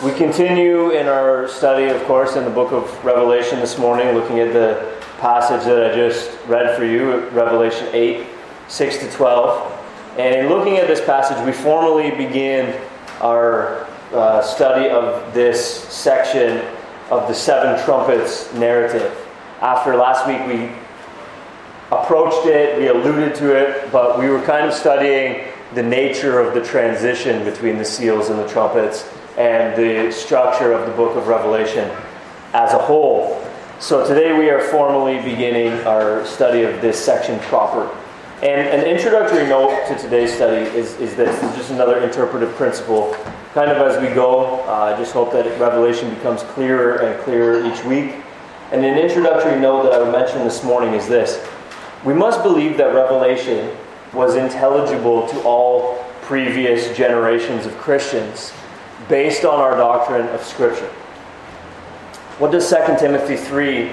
We 0.00 0.12
continue 0.12 0.90
in 0.90 1.08
our 1.08 1.48
study, 1.48 1.86
of 1.86 2.00
course, 2.04 2.36
in 2.36 2.44
the 2.44 2.50
book 2.50 2.70
of 2.70 3.04
Revelation 3.04 3.58
this 3.58 3.78
morning, 3.78 4.14
looking 4.14 4.38
at 4.38 4.52
the 4.52 4.94
passage 5.18 5.64
that 5.64 5.90
I 5.90 5.96
just 5.96 6.38
read 6.46 6.76
for 6.76 6.84
you, 6.84 7.28
Revelation 7.30 7.88
8, 7.92 8.24
6 8.68 8.98
to 8.98 9.10
12. 9.10 10.16
And 10.16 10.36
in 10.36 10.48
looking 10.50 10.76
at 10.76 10.86
this 10.86 11.04
passage, 11.04 11.44
we 11.44 11.50
formally 11.50 12.12
begin 12.12 12.80
our 13.20 13.88
uh, 14.12 14.40
study 14.40 14.88
of 14.88 15.34
this 15.34 15.82
section 15.88 16.64
of 17.10 17.26
the 17.26 17.34
seven 17.34 17.84
trumpets 17.84 18.54
narrative. 18.54 19.12
After 19.60 19.96
last 19.96 20.28
week, 20.28 20.46
we 20.46 20.70
approached 21.90 22.46
it, 22.46 22.78
we 22.78 22.86
alluded 22.86 23.34
to 23.34 23.52
it, 23.52 23.90
but 23.90 24.16
we 24.16 24.28
were 24.28 24.42
kind 24.42 24.64
of 24.64 24.72
studying 24.72 25.48
the 25.74 25.82
nature 25.82 26.38
of 26.38 26.54
the 26.54 26.62
transition 26.64 27.42
between 27.44 27.78
the 27.78 27.84
seals 27.84 28.30
and 28.30 28.38
the 28.38 28.46
trumpets 28.46 29.12
and 29.38 29.76
the 29.76 30.10
structure 30.10 30.72
of 30.72 30.84
the 30.84 30.92
book 30.94 31.16
of 31.16 31.28
Revelation 31.28 31.88
as 32.54 32.72
a 32.72 32.78
whole. 32.78 33.40
So 33.78 34.04
today 34.04 34.36
we 34.36 34.50
are 34.50 34.60
formally 34.60 35.22
beginning 35.22 35.72
our 35.86 36.26
study 36.26 36.64
of 36.64 36.80
this 36.82 37.02
section 37.02 37.38
proper. 37.40 37.88
And 38.42 38.68
an 38.68 38.84
introductory 38.84 39.48
note 39.48 39.86
to 39.86 39.96
today's 39.96 40.34
study 40.34 40.66
is, 40.76 40.98
is 40.98 41.14
this. 41.14 41.40
It's 41.40 41.56
just 41.56 41.70
another 41.70 42.00
interpretive 42.00 42.52
principle. 42.56 43.16
Kind 43.54 43.70
of 43.70 43.78
as 43.78 44.02
we 44.02 44.12
go, 44.12 44.60
uh, 44.64 44.92
I 44.92 44.98
just 44.98 45.12
hope 45.12 45.32
that 45.32 45.46
Revelation 45.60 46.12
becomes 46.12 46.42
clearer 46.42 46.96
and 46.96 47.22
clearer 47.22 47.64
each 47.64 47.84
week. 47.84 48.16
And 48.72 48.84
an 48.84 48.98
introductory 48.98 49.58
note 49.60 49.84
that 49.84 49.92
I 49.92 50.02
would 50.02 50.12
mention 50.12 50.40
this 50.40 50.64
morning 50.64 50.94
is 50.94 51.06
this. 51.06 51.46
We 52.04 52.12
must 52.12 52.42
believe 52.42 52.76
that 52.78 52.92
Revelation 52.92 53.76
was 54.12 54.34
intelligible 54.34 55.28
to 55.28 55.42
all 55.42 56.04
previous 56.22 56.96
generations 56.96 57.66
of 57.66 57.76
Christians 57.78 58.52
based 59.06 59.44
on 59.44 59.60
our 59.60 59.76
doctrine 59.76 60.26
of 60.28 60.42
Scripture. 60.42 60.90
What 62.38 62.52
does 62.52 62.68
2 62.68 62.76
Timothy 62.98 63.36
3, 63.36 63.90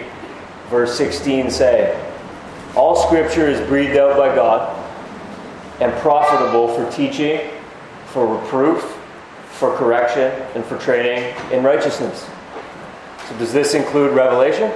verse 0.69 0.97
16 0.97 1.49
say? 1.51 2.13
All 2.75 2.95
Scripture 2.95 3.47
is 3.47 3.65
breathed 3.67 3.97
out 3.97 4.17
by 4.17 4.33
God 4.35 4.81
and 5.81 5.93
profitable 6.01 6.67
for 6.67 6.89
teaching, 6.91 7.49
for 8.07 8.37
reproof, 8.37 8.81
for 9.49 9.75
correction, 9.77 10.31
and 10.53 10.65
for 10.65 10.77
training 10.77 11.35
in 11.51 11.63
righteousness. 11.63 12.29
So, 13.27 13.37
does 13.37 13.53
this 13.53 13.73
include 13.73 14.13
Revelation? 14.13 14.71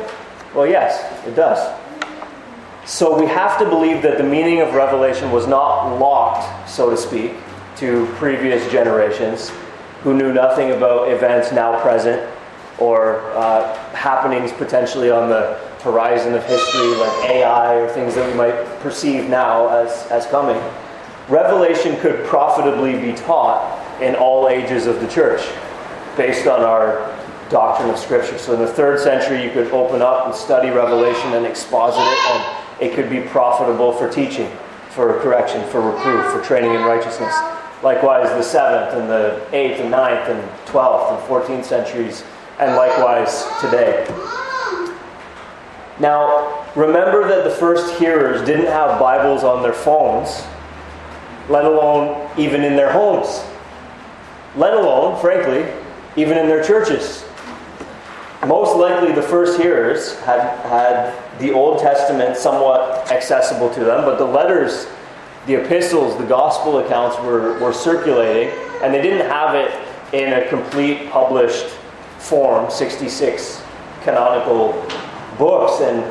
Well, 0.55 0.65
yes, 0.65 1.25
it 1.27 1.35
does. 1.35 1.77
So, 2.85 3.19
we 3.19 3.27
have 3.27 3.59
to 3.59 3.65
believe 3.65 4.01
that 4.01 4.17
the 4.17 4.23
meaning 4.23 4.61
of 4.61 4.73
Revelation 4.73 5.31
was 5.31 5.47
not 5.47 5.99
locked, 5.99 6.69
so 6.69 6.89
to 6.89 6.97
speak, 6.97 7.33
to 7.77 8.07
previous 8.15 8.69
generations 8.71 9.51
who 10.03 10.13
knew 10.13 10.33
nothing 10.33 10.71
about 10.71 11.09
events 11.09 11.51
now 11.51 11.79
present 11.81 12.29
or 12.77 13.19
uh, 13.31 13.75
happenings 13.93 14.51
potentially 14.53 15.11
on 15.11 15.29
the 15.29 15.59
horizon 15.81 16.33
of 16.33 16.43
history, 16.45 16.95
like 16.95 17.29
AI 17.29 17.75
or 17.75 17.89
things 17.89 18.15
that 18.15 18.29
we 18.29 18.37
might 18.37 18.55
perceive 18.79 19.29
now 19.29 19.67
as, 19.69 20.07
as 20.07 20.25
coming. 20.27 20.61
Revelation 21.27 21.99
could 21.99 22.25
profitably 22.25 22.99
be 22.99 23.13
taught 23.13 24.01
in 24.01 24.15
all 24.15 24.47
ages 24.47 24.87
of 24.87 24.99
the 25.01 25.07
church 25.07 25.41
based 26.15 26.47
on 26.47 26.61
our 26.61 27.15
doctrine 27.49 27.89
of 27.89 27.97
Scripture. 27.97 28.37
So 28.37 28.53
in 28.53 28.59
the 28.59 28.67
third 28.67 28.99
century, 28.99 29.43
you 29.43 29.51
could 29.51 29.71
open 29.71 30.01
up 30.01 30.27
and 30.27 30.35
study 30.35 30.69
Revelation 30.69 31.33
and 31.33 31.45
exposit 31.45 31.99
it, 31.99 32.31
and 32.31 32.91
it 32.91 32.95
could 32.95 33.09
be 33.09 33.21
profitable 33.21 33.91
for 33.93 34.09
teaching, 34.09 34.49
for 34.89 35.19
correction, 35.19 35.67
for 35.69 35.81
reproof, 35.81 36.31
for 36.31 36.41
training 36.41 36.73
in 36.73 36.81
righteousness. 36.81 37.35
Likewise, 37.81 38.29
the 38.29 38.59
7th 38.59 38.93
and 38.97 39.09
the 39.09 39.41
8th 39.51 39.79
and 39.79 39.93
9th 39.93 40.29
and 40.29 40.67
12th 40.67 41.17
and 41.17 41.29
14th 41.29 41.65
centuries, 41.65 42.23
and 42.59 42.75
likewise 42.75 43.45
today. 43.61 44.05
Now, 45.97 46.65
remember 46.75 47.27
that 47.27 47.45
the 47.45 47.49
first 47.49 47.97
hearers 47.97 48.45
didn't 48.45 48.65
have 48.65 48.99
Bibles 48.99 49.43
on 49.43 49.63
their 49.63 49.73
phones, 49.73 50.43
let 51.47 51.63
alone 51.63 52.29
even 52.37 52.63
in 52.63 52.75
their 52.75 52.91
homes, 52.91 53.43
let 54.55 54.73
alone, 54.73 55.19
frankly, 55.21 55.65
even 56.17 56.37
in 56.37 56.47
their 56.47 56.63
churches. 56.63 57.23
Most 58.45 58.77
likely, 58.77 59.13
the 59.13 59.21
first 59.21 59.59
hearers 59.59 60.19
had, 60.21 60.39
had 60.67 61.39
the 61.39 61.51
Old 61.51 61.79
Testament 61.79 62.37
somewhat 62.37 63.09
accessible 63.11 63.69
to 63.73 63.81
them, 63.81 64.03
but 64.03 64.17
the 64.17 64.25
letters 64.25 64.87
the 65.45 65.55
epistles, 65.55 66.17
the 66.17 66.25
gospel 66.25 66.79
accounts 66.79 67.17
were, 67.19 67.57
were 67.59 67.73
circulating, 67.73 68.49
and 68.83 68.93
they 68.93 69.01
didn't 69.01 69.27
have 69.27 69.55
it 69.55 69.71
in 70.13 70.33
a 70.33 70.47
complete 70.49 71.09
published 71.09 71.67
form 72.17 72.69
66 72.69 73.63
canonical 74.01 74.73
books. 75.37 75.81
And 75.81 76.03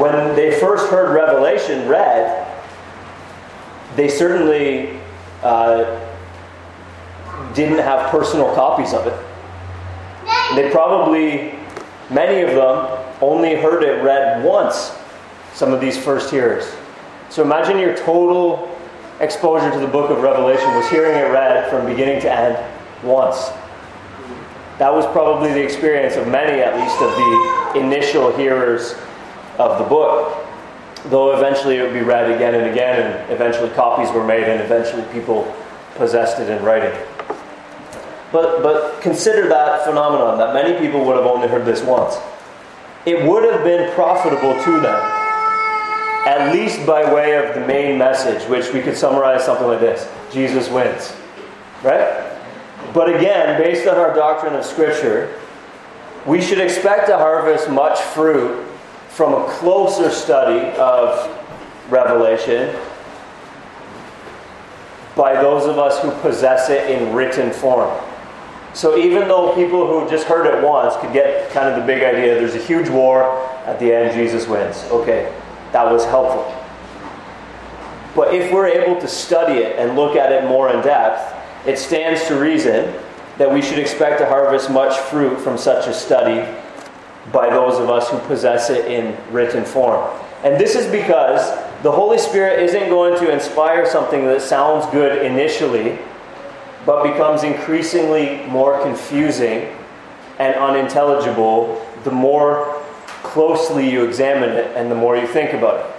when 0.00 0.36
they 0.36 0.58
first 0.60 0.90
heard 0.90 1.14
Revelation 1.14 1.88
read, 1.88 2.44
they 3.96 4.08
certainly 4.08 5.00
uh, 5.42 6.04
didn't 7.54 7.78
have 7.78 8.10
personal 8.10 8.54
copies 8.54 8.92
of 8.92 9.06
it. 9.06 9.24
They 10.54 10.70
probably, 10.70 11.54
many 12.10 12.42
of 12.42 12.54
them, 12.54 13.04
only 13.20 13.56
heard 13.56 13.82
it 13.82 14.02
read 14.02 14.44
once, 14.44 14.96
some 15.52 15.72
of 15.72 15.80
these 15.80 15.98
first 15.98 16.30
hearers. 16.30 16.72
So 17.30 17.42
imagine 17.42 17.78
your 17.78 17.94
total 17.96 18.74
exposure 19.20 19.70
to 19.70 19.78
the 19.78 19.86
book 19.86 20.10
of 20.10 20.22
Revelation 20.22 20.66
was 20.74 20.88
hearing 20.88 21.14
it 21.14 21.30
read 21.30 21.68
from 21.70 21.86
beginning 21.86 22.20
to 22.22 22.32
end 22.32 22.56
once. 23.04 23.50
That 24.78 24.94
was 24.94 25.04
probably 25.06 25.52
the 25.52 25.62
experience 25.62 26.16
of 26.16 26.28
many, 26.28 26.62
at 26.62 26.74
least, 26.76 27.02
of 27.02 27.10
the 27.10 27.80
initial 27.80 28.34
hearers 28.36 28.94
of 29.58 29.78
the 29.78 29.84
book. 29.84 30.46
Though 31.06 31.36
eventually 31.36 31.76
it 31.76 31.82
would 31.82 31.92
be 31.92 32.00
read 32.00 32.30
again 32.30 32.54
and 32.54 32.70
again, 32.70 33.02
and 33.02 33.32
eventually 33.32 33.70
copies 33.70 34.10
were 34.12 34.24
made, 34.24 34.44
and 34.44 34.62
eventually 34.62 35.02
people 35.12 35.52
possessed 35.96 36.38
it 36.38 36.48
in 36.48 36.64
writing. 36.64 36.96
But, 38.32 38.62
but 38.62 39.00
consider 39.00 39.48
that 39.48 39.84
phenomenon 39.84 40.38
that 40.38 40.54
many 40.54 40.78
people 40.78 41.04
would 41.04 41.16
have 41.16 41.26
only 41.26 41.48
heard 41.48 41.64
this 41.64 41.82
once. 41.82 42.16
It 43.04 43.26
would 43.26 43.50
have 43.52 43.64
been 43.64 43.92
profitable 43.94 44.62
to 44.64 44.80
them 44.80 45.17
at 46.28 46.52
least 46.52 46.84
by 46.84 47.10
way 47.12 47.36
of 47.36 47.54
the 47.54 47.66
main 47.66 47.96
message, 47.96 48.46
which 48.50 48.70
we 48.74 48.82
could 48.82 48.94
summarize 48.96 49.44
something 49.44 49.66
like 49.66 49.80
this 49.80 50.06
Jesus 50.30 50.68
wins. 50.68 51.16
Right? 51.82 52.36
But 52.92 53.14
again, 53.14 53.58
based 53.60 53.88
on 53.88 53.96
our 53.96 54.14
doctrine 54.14 54.54
of 54.54 54.64
Scripture, 54.64 55.40
we 56.26 56.42
should 56.42 56.60
expect 56.60 57.06
to 57.06 57.16
harvest 57.16 57.70
much 57.70 57.98
fruit 57.98 58.62
from 59.08 59.32
a 59.32 59.48
closer 59.52 60.10
study 60.10 60.76
of 60.76 61.34
Revelation 61.88 62.76
by 65.16 65.32
those 65.40 65.66
of 65.66 65.78
us 65.78 66.00
who 66.02 66.10
possess 66.20 66.68
it 66.68 66.90
in 66.90 67.14
written 67.14 67.50
form. 67.50 67.90
So 68.74 68.98
even 68.98 69.26
though 69.28 69.54
people 69.54 69.86
who 69.86 70.08
just 70.10 70.26
heard 70.26 70.46
it 70.46 70.62
once 70.62 70.94
could 70.96 71.12
get 71.12 71.50
kind 71.50 71.68
of 71.68 71.80
the 71.80 71.86
big 71.86 72.02
idea, 72.02 72.34
there's 72.34 72.54
a 72.54 72.62
huge 72.62 72.88
war, 72.90 73.22
at 73.64 73.78
the 73.80 73.92
end 73.92 74.14
Jesus 74.14 74.46
wins. 74.46 74.84
Okay, 74.90 75.32
that 75.72 75.90
was 75.90 76.04
helpful. 76.04 76.54
But 78.14 78.34
if 78.34 78.52
we're 78.52 78.68
able 78.68 79.00
to 79.00 79.08
study 79.08 79.60
it 79.60 79.78
and 79.78 79.96
look 79.96 80.16
at 80.16 80.32
it 80.32 80.44
more 80.48 80.72
in 80.72 80.82
depth, 80.82 81.34
it 81.66 81.78
stands 81.78 82.26
to 82.28 82.34
reason 82.34 82.94
that 83.36 83.52
we 83.52 83.62
should 83.62 83.78
expect 83.78 84.18
to 84.18 84.26
harvest 84.26 84.70
much 84.70 84.98
fruit 84.98 85.38
from 85.38 85.56
such 85.56 85.86
a 85.86 85.94
study 85.94 86.40
by 87.32 87.50
those 87.50 87.78
of 87.78 87.90
us 87.90 88.08
who 88.10 88.18
possess 88.20 88.70
it 88.70 88.90
in 88.90 89.16
written 89.32 89.64
form. 89.64 90.10
And 90.42 90.60
this 90.60 90.74
is 90.74 90.90
because 90.90 91.56
the 91.82 91.92
Holy 91.92 92.18
Spirit 92.18 92.60
isn't 92.60 92.88
going 92.88 93.18
to 93.20 93.30
inspire 93.30 93.86
something 93.86 94.24
that 94.26 94.40
sounds 94.40 94.86
good 94.90 95.24
initially, 95.24 95.98
but 96.86 97.02
becomes 97.02 97.42
increasingly 97.42 98.44
more 98.46 98.80
confusing 98.82 99.76
and 100.38 100.54
unintelligible 100.56 101.84
the 102.04 102.10
more 102.10 102.77
closely 103.38 103.88
you 103.88 104.04
examine 104.04 104.50
it 104.50 104.66
and 104.76 104.90
the 104.90 104.96
more 104.96 105.16
you 105.16 105.24
think 105.24 105.52
about 105.52 105.78
it. 105.78 105.96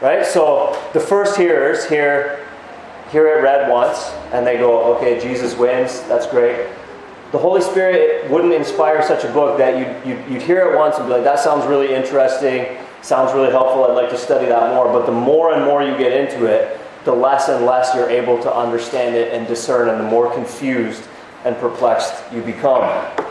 Right? 0.00 0.24
So 0.24 0.80
the 0.92 1.00
first 1.00 1.36
hearers 1.36 1.84
hear, 1.88 2.46
hear 3.10 3.26
it 3.26 3.42
read 3.42 3.68
once 3.68 4.12
and 4.32 4.46
they 4.46 4.56
go, 4.56 4.94
okay, 4.94 5.18
Jesus 5.18 5.56
wins, 5.56 6.02
that's 6.02 6.28
great. 6.28 6.68
The 7.32 7.38
Holy 7.38 7.60
Spirit 7.60 8.30
wouldn't 8.30 8.52
inspire 8.52 9.02
such 9.02 9.24
a 9.24 9.32
book 9.32 9.58
that 9.58 10.04
you'd, 10.06 10.08
you'd, 10.08 10.30
you'd 10.30 10.42
hear 10.42 10.70
it 10.70 10.78
once 10.78 10.96
and 10.96 11.06
be 11.06 11.14
like, 11.14 11.24
that 11.24 11.40
sounds 11.40 11.66
really 11.66 11.92
interesting, 11.92 12.78
sounds 13.02 13.34
really 13.34 13.50
helpful, 13.50 13.86
I'd 13.86 14.00
like 14.00 14.10
to 14.10 14.16
study 14.16 14.46
that 14.46 14.72
more. 14.72 14.84
But 14.84 15.06
the 15.06 15.12
more 15.12 15.54
and 15.54 15.64
more 15.64 15.82
you 15.82 15.98
get 15.98 16.12
into 16.12 16.46
it, 16.46 16.78
the 17.04 17.12
less 17.12 17.48
and 17.48 17.66
less 17.66 17.96
you're 17.96 18.08
able 18.08 18.40
to 18.44 18.54
understand 18.54 19.16
it 19.16 19.34
and 19.34 19.44
discern, 19.48 19.88
and 19.88 19.98
the 19.98 20.08
more 20.08 20.32
confused 20.32 21.02
and 21.44 21.56
perplexed 21.56 22.14
you 22.32 22.42
become. 22.42 23.23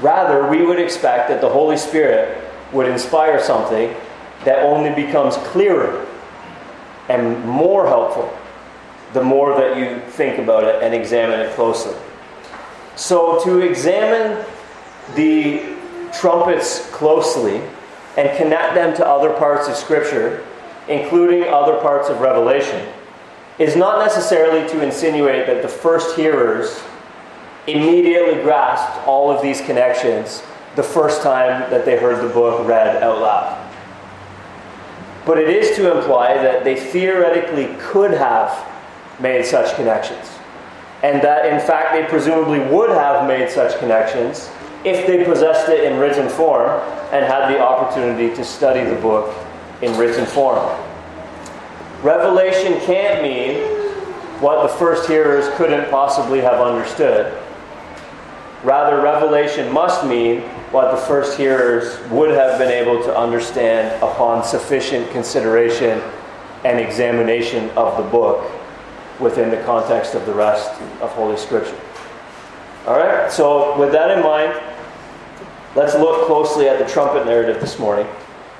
Rather, 0.00 0.48
we 0.48 0.64
would 0.64 0.78
expect 0.78 1.28
that 1.28 1.40
the 1.40 1.48
Holy 1.48 1.76
Spirit 1.76 2.42
would 2.72 2.86
inspire 2.86 3.42
something 3.42 3.94
that 4.44 4.62
only 4.62 4.90
becomes 4.90 5.36
clearer 5.38 6.06
and 7.08 7.44
more 7.44 7.86
helpful 7.86 8.34
the 9.12 9.22
more 9.22 9.56
that 9.56 9.76
you 9.76 10.00
think 10.12 10.38
about 10.38 10.64
it 10.64 10.82
and 10.82 10.94
examine 10.94 11.40
it 11.40 11.52
closely. 11.54 11.96
So, 12.96 13.42
to 13.44 13.60
examine 13.60 14.44
the 15.14 15.74
trumpets 16.12 16.88
closely 16.90 17.60
and 18.16 18.36
connect 18.36 18.74
them 18.74 18.94
to 18.96 19.06
other 19.06 19.32
parts 19.32 19.68
of 19.68 19.74
Scripture, 19.74 20.44
including 20.88 21.44
other 21.44 21.80
parts 21.80 22.08
of 22.08 22.20
Revelation, 22.20 22.92
is 23.58 23.76
not 23.76 23.98
necessarily 24.04 24.68
to 24.68 24.82
insinuate 24.82 25.46
that 25.46 25.62
the 25.62 25.68
first 25.68 26.16
hearers 26.16 26.80
immediately 27.66 28.42
grasped 28.42 29.06
all 29.06 29.30
of 29.30 29.42
these 29.42 29.60
connections 29.60 30.42
the 30.76 30.82
first 30.82 31.22
time 31.22 31.68
that 31.70 31.84
they 31.84 31.96
heard 31.96 32.24
the 32.26 32.32
book 32.32 32.66
read 32.66 33.02
out 33.02 33.20
loud. 33.20 33.70
But 35.26 35.38
it 35.38 35.50
is 35.50 35.76
to 35.76 35.96
imply 35.96 36.34
that 36.34 36.64
they 36.64 36.76
theoretically 36.76 37.74
could 37.78 38.12
have 38.12 38.66
made 39.20 39.44
such 39.44 39.74
connections. 39.76 40.26
And 41.02 41.22
that, 41.22 41.46
in 41.46 41.60
fact, 41.60 41.92
they 41.92 42.04
presumably 42.04 42.58
would 42.58 42.90
have 42.90 43.26
made 43.26 43.50
such 43.50 43.78
connections 43.78 44.50
if 44.84 45.06
they 45.06 45.24
possessed 45.24 45.68
it 45.68 45.84
in 45.84 45.98
written 45.98 46.28
form 46.28 46.80
and 47.12 47.24
had 47.24 47.52
the 47.52 47.60
opportunity 47.60 48.34
to 48.34 48.44
study 48.44 48.88
the 48.88 49.00
book 49.00 49.34
in 49.82 49.96
written 49.98 50.24
form. 50.26 50.78
Revelation 52.02 52.80
can't 52.80 53.22
mean 53.22 53.62
what 54.40 54.62
the 54.62 54.68
first 54.78 55.06
hearers 55.06 55.54
couldn't 55.56 55.90
possibly 55.90 56.40
have 56.40 56.60
understood. 56.60 57.38
Rather, 58.62 59.00
revelation 59.00 59.72
must 59.72 60.04
mean 60.04 60.42
what 60.70 60.90
the 60.90 60.96
first 60.96 61.38
hearers 61.38 61.98
would 62.10 62.30
have 62.30 62.58
been 62.58 62.70
able 62.70 63.02
to 63.02 63.16
understand 63.16 63.90
upon 64.02 64.44
sufficient 64.44 65.10
consideration 65.10 66.02
and 66.64 66.78
examination 66.78 67.70
of 67.70 67.96
the 67.96 68.10
book 68.10 68.50
within 69.18 69.50
the 69.50 69.62
context 69.64 70.14
of 70.14 70.26
the 70.26 70.34
rest 70.34 70.70
of 71.00 71.10
Holy 71.12 71.38
Scripture. 71.38 71.78
All 72.86 72.98
right, 72.98 73.32
so 73.32 73.78
with 73.78 73.92
that 73.92 74.10
in 74.10 74.22
mind, 74.22 74.58
let's 75.74 75.94
look 75.94 76.26
closely 76.26 76.68
at 76.68 76.78
the 76.78 76.86
trumpet 76.86 77.24
narrative 77.24 77.62
this 77.62 77.78
morning, 77.78 78.06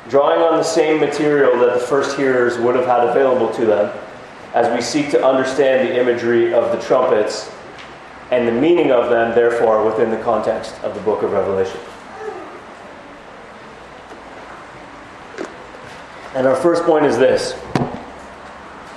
drawing 0.08 0.41
on 0.41 0.56
the 0.56 0.62
same 0.62 0.99
material 0.99 1.58
that 1.58 1.75
the 1.75 1.87
first 1.87 2.17
hearers 2.17 2.58
would 2.58 2.75
have 2.75 2.87
had 2.87 3.06
available 3.06 3.53
to 3.55 3.67
them 3.67 3.99
as 4.55 4.75
we 4.75 4.81
seek 4.81 5.11
to 5.11 5.25
understand 5.25 5.88
the 5.88 6.00
imagery 6.00 6.55
of 6.55 6.73
the 6.73 6.81
trumpets 6.87 7.53
and 8.31 8.47
the 8.47 8.53
meaning 8.53 8.93
of 8.93 9.11
them, 9.11 9.35
therefore, 9.35 9.85
within 9.85 10.11
the 10.11 10.17
context 10.19 10.75
of 10.82 10.94
the 10.94 11.00
book 11.00 11.23
of 11.23 11.32
Revelation. 11.32 11.81
And 16.35 16.47
our 16.47 16.55
first 16.55 16.85
point 16.85 17.06
is 17.06 17.19
this 17.19 17.59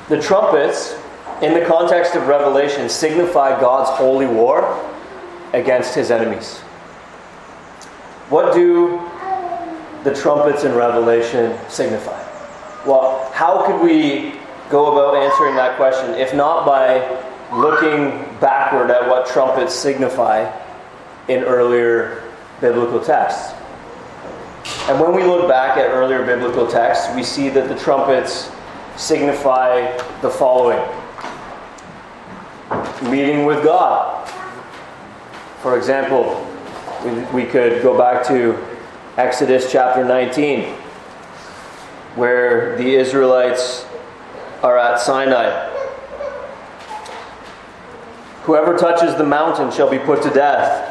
the 0.10 0.22
trumpets, 0.22 0.96
in 1.42 1.54
the 1.54 1.66
context 1.66 2.16
of 2.16 2.28
Revelation, 2.28 2.90
signify 2.90 3.60
God's 3.60 3.90
holy 3.90 4.28
war 4.28 4.80
against 5.54 5.96
his 5.96 6.12
enemies. 6.12 6.60
What 8.30 8.54
do 8.54 9.02
the 10.04 10.14
trumpets 10.14 10.64
in 10.64 10.74
Revelation 10.76 11.58
signify? 11.70 12.22
Well, 12.86 13.32
how 13.34 13.66
could 13.66 13.82
we 13.82 14.40
go 14.70 14.92
about 14.92 15.16
answering 15.16 15.56
that 15.56 15.78
question 15.78 16.16
if 16.16 16.34
not 16.34 16.66
by 16.66 17.00
looking 17.58 18.10
backward 18.40 18.92
at 18.92 19.08
what 19.08 19.28
trumpets 19.28 19.74
signify 19.74 20.52
in 21.28 21.44
earlier 21.44 22.24
biblical 22.62 23.00
texts? 23.00 23.54
And 24.90 25.00
when 25.00 25.14
we 25.14 25.24
look 25.24 25.48
back 25.48 25.78
at 25.78 25.92
earlier 25.92 26.26
biblical 26.26 26.68
texts, 26.68 27.14
we 27.16 27.24
see 27.24 27.50
that 27.50 27.68
the 27.68 27.76
trumpets 27.76 28.52
signify 28.96 29.98
the 30.22 30.30
following 30.30 30.80
meeting 33.10 33.46
with 33.46 33.64
God. 33.64 34.28
For 35.62 35.78
example, 35.78 36.48
we, 37.34 37.46
could 37.46 37.82
go 37.82 37.98
back 37.98 38.26
to 38.28 38.58
Exodus 39.18 39.72
chapter 39.72 40.04
19, 40.04 40.74
where 42.16 42.78
the 42.78 42.96
Israelites 42.96 43.86
are 44.62 44.78
at 44.78 45.00
Sinai. 45.00 45.73
Whoever 48.44 48.78
touches 48.78 49.16
the 49.16 49.24
mountain 49.24 49.72
shall 49.72 49.90
be 49.90 50.00
put 50.00 50.22
to 50.24 50.30
death. 50.30 50.90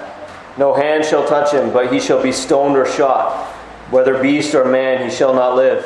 No 0.59 0.75
hand 0.75 1.05
shall 1.05 1.27
touch 1.27 1.53
him, 1.53 1.73
but 1.73 1.93
he 1.93 2.01
shall 2.01 2.23
be 2.23 2.33
stoned 2.33 2.77
or 2.77 2.87
shot. 2.87 3.47
Whether 3.91 4.23
beast 4.23 4.55
or 4.55 4.65
man, 4.65 5.09
he 5.09 5.15
shall 5.15 5.35
not 5.35 5.55
live. 5.55 5.85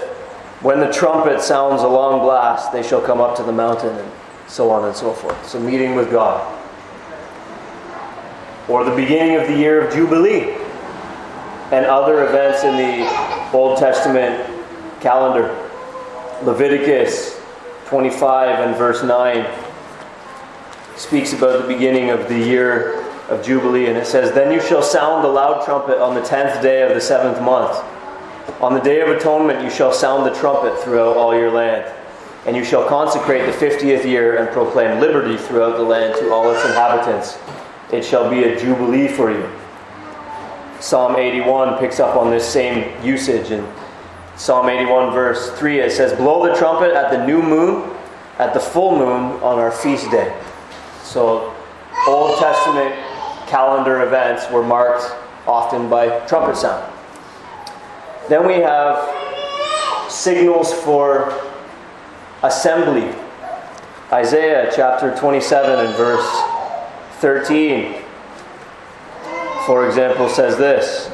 When 0.63 0.81
the 0.81 0.93
trumpet 0.93 1.41
sounds 1.41 1.83
a 1.83 1.89
long 1.89 2.21
blast, 2.21 2.73
they 2.73 2.83
shall 2.83 3.01
come 3.01 3.21
up 3.21 3.37
to 3.37 3.43
the 3.43 3.53
mountain, 3.53 3.97
and 3.97 4.11
so 4.47 4.71
on 4.71 4.85
and 4.85 4.97
so 4.97 5.13
forth. 5.13 5.47
So, 5.47 5.59
meeting 5.59 5.95
with 5.97 6.11
God. 6.11 6.55
Or 8.69 8.85
the 8.85 8.95
beginning 8.95 9.37
of 9.37 9.49
the 9.49 9.57
year 9.57 9.87
of 9.87 9.93
Jubilee, 9.93 10.55
and 11.73 11.85
other 11.85 12.27
events 12.27 12.63
in 12.63 12.77
the 12.77 13.53
Old 13.53 13.79
Testament 13.79 14.49
calendar. 15.01 15.49
Leviticus 16.45 17.41
25 17.87 18.61
and 18.61 18.77
verse 18.77 19.03
9 19.03 19.66
speaks 20.97 21.33
about 21.33 21.63
the 21.63 21.69
beginning 21.69 22.11
of 22.11 22.29
the 22.29 22.39
year 22.39 23.03
of 23.29 23.45
Jubilee, 23.45 23.87
and 23.87 23.97
it 23.97 24.07
says, 24.07 24.33
Then 24.33 24.53
you 24.53 24.61
shall 24.61 24.83
sound 24.83 25.25
the 25.25 25.29
loud 25.29 25.65
trumpet 25.65 25.99
on 25.99 26.15
the 26.15 26.23
tenth 26.23 26.63
day 26.63 26.83
of 26.83 26.95
the 26.95 27.01
seventh 27.01 27.41
month. 27.43 27.85
On 28.61 28.73
the 28.73 28.81
day 28.81 29.01
of 29.01 29.09
atonement 29.09 29.63
you 29.63 29.71
shall 29.71 29.93
sound 29.93 30.25
the 30.25 30.35
trumpet 30.39 30.79
throughout 30.81 31.17
all 31.17 31.37
your 31.37 31.51
land. 31.51 31.93
And 32.47 32.57
you 32.57 32.65
shall 32.65 32.89
consecrate 32.89 33.45
the 33.45 33.53
fiftieth 33.53 34.07
year 34.07 34.37
and 34.37 34.49
proclaim 34.51 35.01
liberty 35.01 35.37
throughout 35.37 35.77
the 35.77 35.83
land 35.83 36.15
to 36.21 36.33
all 36.33 36.51
its 36.53 36.65
inhabitants. 36.65 37.39
It 37.93 38.05
shall 38.05 38.31
be 38.31 38.45
a 38.45 38.59
jubilee 38.59 39.09
for 39.09 39.31
you. 39.31 39.51
Psalm 40.81 41.17
81 41.17 41.79
picks 41.79 41.99
up 41.99 42.17
on 42.17 42.31
this 42.31 42.47
same 42.47 43.05
usage. 43.05 43.51
In 43.51 43.67
Psalm 44.37 44.69
81, 44.69 45.13
verse 45.13 45.51
3, 45.59 45.81
it 45.81 45.91
says, 45.91 46.13
Blow 46.13 46.47
the 46.47 46.55
trumpet 46.57 46.93
at 46.93 47.11
the 47.11 47.27
new 47.27 47.43
moon, 47.43 47.91
at 48.39 48.55
the 48.55 48.61
full 48.61 48.97
moon 48.97 49.41
on 49.43 49.59
our 49.59 49.73
feast 49.73 50.11
day. 50.11 50.33
So, 51.07 51.55
Old 52.09 52.37
Testament 52.41 52.93
calendar 53.47 54.03
events 54.03 54.51
were 54.51 54.63
marked 54.63 55.05
often 55.47 55.89
by 55.89 56.09
trumpet 56.27 56.57
sound. 56.57 56.93
Then 58.29 58.45
we 58.45 58.55
have 58.55 60.11
signals 60.11 60.73
for 60.73 61.33
assembly. 62.43 63.15
Isaiah 64.13 64.71
chapter 64.75 65.17
27 65.17 65.87
and 65.87 65.95
verse 65.97 66.29
13, 67.21 68.03
for 69.65 69.87
example, 69.87 70.29
says 70.29 70.59
this. 70.59 71.09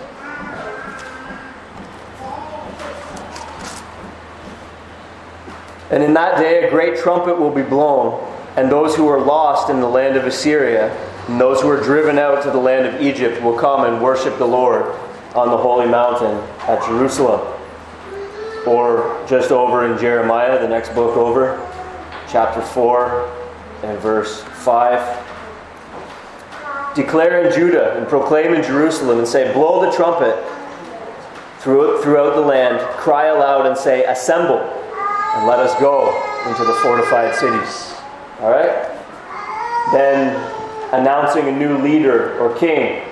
And 5.90 6.02
in 6.02 6.14
that 6.14 6.38
day 6.38 6.66
a 6.66 6.70
great 6.70 6.98
trumpet 6.98 7.38
will 7.38 7.54
be 7.54 7.62
blown, 7.62 8.31
and 8.56 8.70
those 8.70 8.94
who 8.94 9.08
are 9.08 9.20
lost 9.20 9.70
in 9.70 9.80
the 9.80 9.88
land 9.88 10.16
of 10.16 10.24
Assyria, 10.26 10.90
and 11.28 11.40
those 11.40 11.60
who 11.62 11.68
are 11.68 11.80
driven 11.82 12.18
out 12.18 12.42
to 12.42 12.50
the 12.50 12.58
land 12.58 12.86
of 12.86 13.00
Egypt 13.00 13.42
will 13.42 13.56
come 13.56 13.84
and 13.84 14.02
worship 14.02 14.36
the 14.38 14.46
Lord 14.46 14.84
on 15.34 15.48
the 15.48 15.56
holy 15.56 15.86
mountain 15.86 16.36
at 16.68 16.84
Jerusalem. 16.84 17.40
Or 18.66 19.24
just 19.28 19.50
over 19.50 19.90
in 19.90 19.98
Jeremiah, 19.98 20.60
the 20.60 20.68
next 20.68 20.94
book 20.94 21.16
over, 21.16 21.56
chapter 22.28 22.60
4 22.60 23.26
and 23.84 23.98
verse 23.98 24.42
5. 24.42 25.28
Declare 26.94 27.46
in 27.46 27.54
Judah 27.54 27.96
and 27.96 28.06
proclaim 28.06 28.52
in 28.52 28.62
Jerusalem 28.62 29.18
and 29.18 29.26
say, 29.26 29.52
Blow 29.54 29.80
the 29.80 29.96
trumpet 29.96 30.36
throughout 31.60 32.34
the 32.34 32.40
land, 32.40 32.80
cry 32.98 33.26
aloud 33.26 33.66
and 33.66 33.76
say, 33.76 34.04
Assemble, 34.04 34.58
and 34.58 35.46
let 35.46 35.58
us 35.58 35.78
go 35.80 36.10
into 36.48 36.64
the 36.64 36.74
fortified 36.74 37.34
cities. 37.34 37.91
All 38.42 38.50
right? 38.50 38.90
Then 39.92 40.34
announcing 40.92 41.46
a 41.46 41.56
new 41.56 41.78
leader 41.78 42.36
or 42.40 42.56
king. 42.58 43.02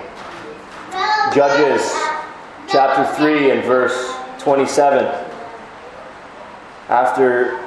Judges 1.32 1.80
chapter 2.68 3.06
3 3.14 3.52
and 3.52 3.64
verse 3.64 4.12
27. 4.38 5.04
After 6.88 7.58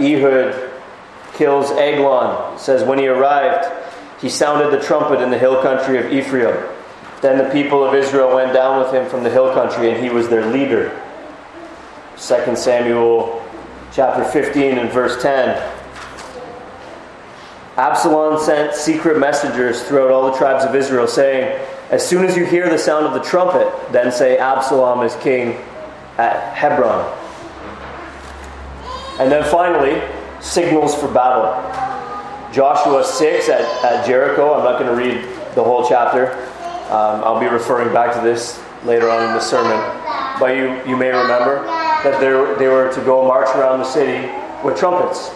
Ehud 0.00 0.70
kills 1.34 1.70
Eglon, 1.72 2.58
says, 2.58 2.82
When 2.82 2.98
he 2.98 3.08
arrived, 3.08 3.66
he 4.18 4.30
sounded 4.30 4.70
the 4.70 4.82
trumpet 4.82 5.20
in 5.20 5.30
the 5.30 5.38
hill 5.38 5.60
country 5.60 5.98
of 5.98 6.10
Ephraim. 6.10 6.56
Then 7.20 7.36
the 7.36 7.52
people 7.52 7.84
of 7.84 7.94
Israel 7.94 8.34
went 8.34 8.54
down 8.54 8.82
with 8.82 8.92
him 8.92 9.06
from 9.10 9.22
the 9.22 9.30
hill 9.30 9.52
country, 9.52 9.90
and 9.90 10.02
he 10.02 10.08
was 10.08 10.30
their 10.30 10.46
leader. 10.46 10.98
2 12.16 12.56
Samuel 12.56 13.44
chapter 13.92 14.24
15 14.24 14.78
and 14.78 14.90
verse 14.90 15.22
10. 15.22 15.81
Absalom 17.76 18.38
sent 18.38 18.74
secret 18.74 19.18
messengers 19.18 19.82
throughout 19.82 20.10
all 20.10 20.30
the 20.30 20.36
tribes 20.36 20.64
of 20.64 20.74
Israel, 20.74 21.06
saying, 21.06 21.58
as 21.90 22.06
soon 22.06 22.24
as 22.24 22.36
you 22.36 22.44
hear 22.44 22.68
the 22.68 22.78
sound 22.78 23.06
of 23.06 23.14
the 23.14 23.20
trumpet, 23.20 23.72
then 23.92 24.12
say 24.12 24.36
Absalom 24.36 25.00
is 25.00 25.16
king 25.16 25.58
at 26.18 26.54
Hebron. 26.54 27.10
And 29.18 29.32
then 29.32 29.42
finally, 29.50 30.02
signals 30.40 30.94
for 30.94 31.08
battle. 31.08 31.52
Joshua 32.52 33.04
6 33.04 33.48
at, 33.48 33.60
at 33.84 34.06
Jericho. 34.06 34.52
I'm 34.52 34.64
not 34.64 34.78
going 34.78 34.94
to 34.94 34.96
read 34.96 35.24
the 35.54 35.64
whole 35.64 35.88
chapter. 35.88 36.32
Um, 36.92 37.24
I'll 37.24 37.40
be 37.40 37.46
referring 37.46 37.92
back 37.94 38.14
to 38.14 38.20
this 38.20 38.62
later 38.84 39.08
on 39.08 39.28
in 39.28 39.34
the 39.34 39.40
sermon. 39.40 39.78
But 40.38 40.56
you, 40.56 40.90
you 40.90 40.96
may 40.98 41.08
remember 41.08 41.64
that 42.04 42.20
they 42.20 42.68
were 42.68 42.92
to 42.92 43.00
go 43.04 43.26
march 43.26 43.48
around 43.56 43.78
the 43.78 43.84
city 43.84 44.30
with 44.62 44.78
trumpets 44.78 45.30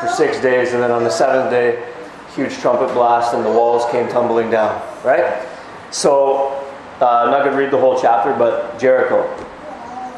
for 0.00 0.08
six 0.08 0.40
days, 0.40 0.72
and 0.72 0.82
then 0.82 0.90
on 0.90 1.04
the 1.04 1.10
seventh 1.10 1.50
day, 1.50 1.92
huge 2.34 2.54
trumpet 2.58 2.92
blast, 2.92 3.34
and 3.34 3.44
the 3.44 3.50
walls 3.50 3.90
came 3.90 4.08
tumbling 4.08 4.50
down. 4.50 4.80
Right? 5.04 5.46
So, 5.90 6.48
uh, 7.00 7.24
I'm 7.24 7.30
not 7.30 7.40
going 7.44 7.52
to 7.52 7.58
read 7.58 7.70
the 7.70 7.80
whole 7.80 8.00
chapter, 8.00 8.34
but 8.34 8.78
Jericho. 8.78 9.22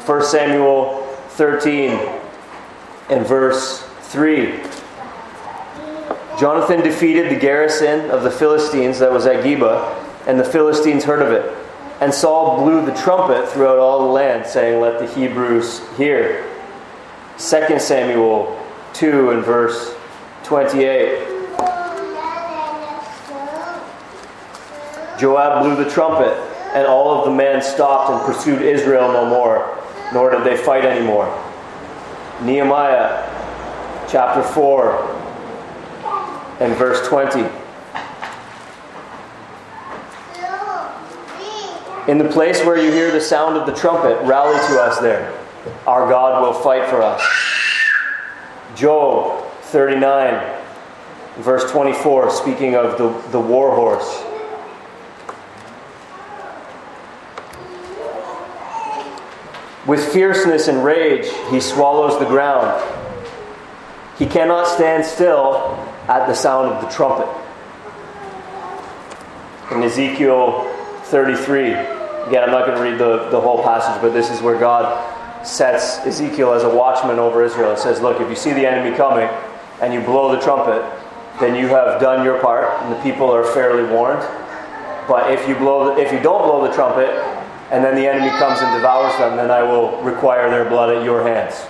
1 0.05 0.23
Samuel 0.23 1.03
13 1.29 1.91
and 3.09 3.25
verse 3.25 3.83
3. 4.01 4.59
Jonathan 6.39 6.81
defeated 6.81 7.29
the 7.29 7.39
garrison 7.39 8.09
of 8.11 8.23
the 8.23 8.31
Philistines 8.31 8.99
that 8.99 9.11
was 9.11 9.25
at 9.25 9.43
Geba, 9.43 9.95
and 10.25 10.39
the 10.39 10.43
Philistines 10.43 11.03
heard 11.03 11.21
of 11.21 11.31
it. 11.31 11.55
And 12.01 12.13
Saul 12.13 12.63
blew 12.63 12.85
the 12.85 12.93
trumpet 12.93 13.49
throughout 13.49 13.77
all 13.77 13.99
the 13.99 14.11
land, 14.13 14.45
saying, 14.45 14.79
Let 14.79 14.99
the 14.99 15.07
Hebrews 15.07 15.81
hear. 15.97 16.45
2 17.37 17.79
Samuel 17.79 18.58
2 18.93 19.31
and 19.31 19.43
verse 19.43 19.95
28. 20.43 21.27
Joab 25.19 25.63
blew 25.63 25.83
the 25.83 25.89
trumpet, 25.89 26.33
and 26.73 26.87
all 26.87 27.19
of 27.19 27.25
the 27.25 27.31
men 27.35 27.61
stopped 27.61 28.09
and 28.09 28.21
pursued 28.21 28.61
Israel 28.61 29.11
no 29.11 29.25
more, 29.25 29.77
nor 30.13 30.31
did 30.31 30.43
they 30.43 30.55
fight 30.55 30.85
anymore. 30.85 31.27
Nehemiah 32.41 33.25
chapter 34.07 34.41
4 34.41 35.17
and 36.61 36.73
verse 36.75 37.07
20. 37.07 37.41
In 42.09 42.17
the 42.17 42.29
place 42.29 42.63
where 42.65 42.77
you 42.77 42.91
hear 42.91 43.11
the 43.11 43.21
sound 43.21 43.55
of 43.55 43.67
the 43.67 43.73
trumpet, 43.73 44.19
rally 44.25 44.57
to 44.67 44.81
us 44.81 44.99
there. 44.99 45.37
Our 45.85 46.09
God 46.09 46.41
will 46.41 46.53
fight 46.53 46.89
for 46.89 47.01
us. 47.03 47.21
Job 48.79 49.43
39, 49.63 50.61
verse 51.39 51.69
24, 51.69 52.31
speaking 52.31 52.75
of 52.75 52.97
the, 52.97 53.09
the 53.31 53.39
war 53.39 53.75
horse. 53.75 54.23
With 59.85 60.13
fierceness 60.13 60.69
and 60.69 60.81
rage, 60.81 61.27
he 61.49 61.59
swallows 61.59 62.17
the 62.19 62.25
ground. 62.25 62.81
He 64.17 64.25
cannot 64.25 64.65
stand 64.65 65.03
still 65.03 65.75
at 66.07 66.27
the 66.27 66.33
sound 66.33 66.71
of 66.71 66.81
the 66.81 66.87
trumpet. 66.87 67.27
In 69.75 69.83
Ezekiel 69.83 70.63
33, 71.03 71.73
again, 71.73 72.45
I'm 72.45 72.51
not 72.51 72.65
going 72.65 72.77
to 72.77 72.81
read 72.81 72.97
the, 72.97 73.29
the 73.29 73.41
whole 73.41 73.61
passage, 73.61 74.01
but 74.01 74.13
this 74.13 74.29
is 74.29 74.41
where 74.41 74.57
God 74.57 75.18
sets 75.43 75.99
Ezekiel 75.99 76.53
as 76.53 76.63
a 76.63 76.69
watchman 76.69 77.19
over 77.19 77.43
Israel. 77.43 77.71
It 77.71 77.79
says, 77.79 78.01
Look, 78.01 78.19
if 78.21 78.29
you 78.29 78.35
see 78.35 78.53
the 78.53 78.65
enemy 78.65 78.95
coming 78.95 79.29
and 79.81 79.93
you 79.93 80.01
blow 80.01 80.35
the 80.35 80.41
trumpet, 80.41 80.83
then 81.39 81.55
you 81.55 81.67
have 81.67 82.01
done 82.01 82.25
your 82.25 82.39
part, 82.41 82.81
and 82.81 82.93
the 82.93 83.01
people 83.01 83.31
are 83.31 83.43
fairly 83.43 83.83
warned. 83.83 84.21
But 85.07 85.31
if 85.31 85.47
you 85.47 85.55
blow, 85.55 85.95
the, 85.95 86.01
if 86.01 86.11
you 86.11 86.19
don't 86.19 86.43
blow 86.43 86.67
the 86.67 86.73
trumpet, 86.73 87.09
and 87.71 87.83
then 87.83 87.95
the 87.95 88.07
enemy 88.07 88.29
comes 88.39 88.59
and 88.61 88.75
devours 88.75 89.15
them, 89.17 89.37
then 89.37 89.49
I 89.49 89.63
will 89.63 90.01
require 90.01 90.49
their 90.49 90.67
blood 90.67 90.95
at 90.95 91.03
your 91.03 91.23
hands. 91.23 91.65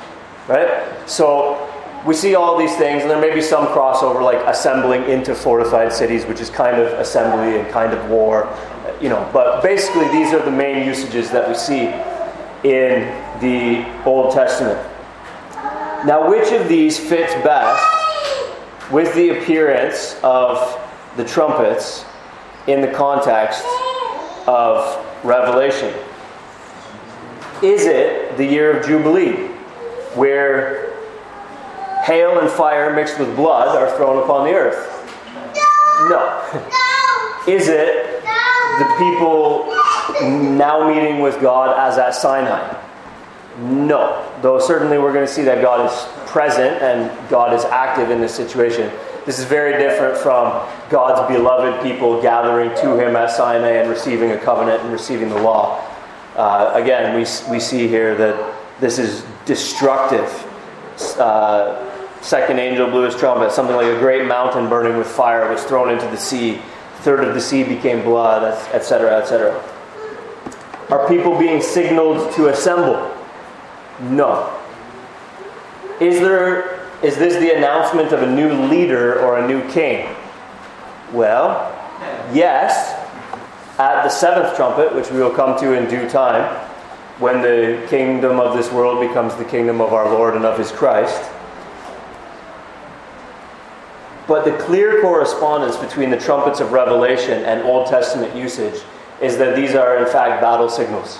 Right? 0.47 0.83
So 1.07 1.69
we 2.05 2.15
see 2.15 2.35
all 2.35 2.57
these 2.57 2.75
things, 2.77 3.01
and 3.01 3.11
there 3.11 3.19
may 3.19 3.33
be 3.33 3.41
some 3.41 3.67
crossover, 3.67 4.23
like 4.23 4.39
assembling 4.47 5.03
into 5.09 5.35
fortified 5.35 5.93
cities, 5.93 6.25
which 6.25 6.39
is 6.39 6.49
kind 6.49 6.81
of 6.81 6.88
assembly 6.99 7.59
and 7.59 7.69
kind 7.69 7.93
of 7.93 8.09
war, 8.09 8.51
you 8.99 9.09
know. 9.09 9.29
But 9.33 9.61
basically, 9.61 10.07
these 10.09 10.33
are 10.33 10.43
the 10.43 10.51
main 10.51 10.88
usages 10.88 11.29
that 11.31 11.47
we 11.47 11.55
see 11.55 11.88
in 12.63 13.08
the 13.39 13.86
Old 14.06 14.34
Testament. 14.34 14.80
Now, 16.06 16.30
which 16.30 16.51
of 16.51 16.68
these 16.68 16.98
fits 17.00 17.34
best 17.44 17.84
with 18.92 19.13
the 19.16 19.30
appearance 19.30 20.18
of 20.24 20.80
the 21.18 21.25
trumpets 21.25 22.06
in 22.68 22.82
the 22.82 22.88
context 22.88 23.63
of 24.48 25.06
Revelation? 25.24 25.94
Is 27.62 27.86
it 27.86 28.38
the 28.38 28.46
year 28.46 28.78
of 28.78 28.86
Jubilee, 28.86 29.48
where 30.16 30.94
hail 32.04 32.39
and 32.39 32.50
fire 32.50 32.94
mixed 32.94 33.20
with 33.20 33.36
blood 33.36 33.75
are 33.75 33.96
thrown 33.98 34.24
upon 34.24 34.46
the 34.46 34.54
earth? 34.54 34.96
No. 36.10 36.42
Is 37.48 37.68
it 37.68 38.24
the 38.80 38.86
people 38.98 39.78
now 40.22 40.88
meeting 40.88 41.20
with 41.20 41.42
God 41.42 41.78
as 41.78 41.98
at 41.98 42.16
Sinai? 42.16 42.78
No. 43.60 44.25
Though 44.42 44.60
certainly 44.60 44.98
we're 44.98 45.13
going 45.13 45.25
to 45.25 45.32
see 45.32 45.44
that 45.44 45.62
God 45.62 45.92
is 45.92 46.30
present 46.30 46.82
and 46.82 47.30
God 47.30 47.54
is 47.54 47.66
active 47.66 48.10
in 48.10 48.22
this 48.22 48.34
situation. 48.34 48.92
This 49.25 49.38
is 49.38 49.46
very 49.46 49.78
different 49.78 50.18
from 50.18 50.68
God's 50.89 51.32
beloved 51.32 51.84
people 51.84 52.22
gathering 52.22 52.70
to 52.82 52.98
Him 52.98 53.16
at 53.16 53.32
Sinai 53.32 53.72
and 53.72 53.89
receiving 53.89 54.32
a 54.32 54.38
covenant 54.38 54.82
and 54.82 54.92
receiving 54.92 55.30
the 55.30 55.42
law. 55.42 55.86
Uh, 56.36 56.72
again, 56.74 57.16
we, 57.16 57.25
we 57.51 57.60
see 57.60 57.88
here 57.88 58.16
that 58.16 58.56
this 58.80 58.98
is 58.98 59.25
destructive. 59.46 60.28
Uh, 61.20 61.86
second 62.22 62.60
angel 62.60 62.89
blew 62.89 63.04
his 63.04 63.16
trumpet, 63.16 63.51
something 63.51 63.75
like 63.75 63.88
a 63.88 64.00
great 64.00 64.25
mountain 64.25 64.70
burning 64.70 64.98
with 64.98 65.08
fire 65.08 65.50
was 65.51 65.63
thrown 65.63 65.89
into 65.89 66.06
the 66.08 66.18
sea. 66.18 66.62
Third 67.00 67.24
of 67.24 67.34
the 67.34 67.42
sea 67.42 67.63
became 67.63 68.04
blood, 68.04 68.44
etc., 68.74 69.18
etc. 69.18 69.62
Are 70.89 71.08
people 71.08 71.38
being 71.38 71.62
signaled 71.62 72.34
to 72.34 72.48
assemble? 72.48 73.15
No. 74.01 74.55
Is 76.00 76.19
there 76.19 76.79
is 77.03 77.15
this 77.15 77.36
the 77.36 77.55
announcement 77.55 78.12
of 78.12 78.24
a 78.24 78.29
new 78.29 78.51
leader 78.67 79.19
or 79.22 79.39
a 79.39 79.48
new 79.48 79.65
king? 79.69 80.13
Well, 81.13 81.72
yes. 82.34 82.96
At 83.79 84.03
the 84.03 84.10
seventh 84.10 84.58
trumpet, 84.58 84.93
which 84.93 85.10
we 85.10 85.19
will 85.19 85.31
come 85.31 85.58
to 85.60 85.74
in 85.74 85.89
due 85.89 86.10
time, 86.10 86.43
when 87.19 87.41
the 87.41 87.86
kingdom 87.88 88.39
of 88.39 88.58
this 88.58 88.72
world 88.72 89.00
becomes 89.05 89.36
the 89.36 89.46
kingdom 89.46 89.79
of 89.79 89.93
our 89.93 90.10
Lord 90.10 90.36
and 90.36 90.43
of 90.43 90.58
his 90.58 90.72
Christ, 90.72 91.31
but 94.27 94.43
the 94.43 94.58
clear 94.58 95.01
correspondence 95.01 95.77
between 95.77 96.10
the 96.10 96.17
trumpets 96.17 96.60
of 96.60 96.72
Revelation 96.74 97.43
and 97.46 97.62
Old 97.63 97.88
Testament 97.88 98.36
usage 98.36 98.81
is 99.21 99.38
that 99.38 99.55
these 99.55 99.75
are, 99.75 99.97
in 99.97 100.05
fact, 100.05 100.41
battle 100.41 100.69
signals, 100.69 101.19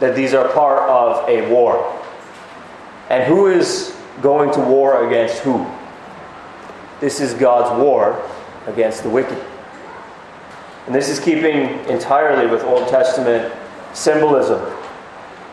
that 0.00 0.14
these 0.14 0.34
are 0.34 0.48
part 0.52 0.88
of 0.88 1.28
a 1.28 1.48
war. 1.50 1.98
And 3.10 3.24
who 3.24 3.48
is 3.48 3.96
going 4.20 4.52
to 4.52 4.60
war 4.60 5.06
against 5.06 5.38
who? 5.40 5.66
This 7.00 7.20
is 7.20 7.34
God's 7.34 7.78
war 7.82 8.22
against 8.66 9.02
the 9.02 9.10
wicked. 9.10 9.38
And 10.86 10.94
this 10.94 11.08
is 11.08 11.20
keeping 11.20 11.84
entirely 11.88 12.50
with 12.50 12.62
Old 12.64 12.88
Testament 12.88 13.52
symbolism. 13.92 14.60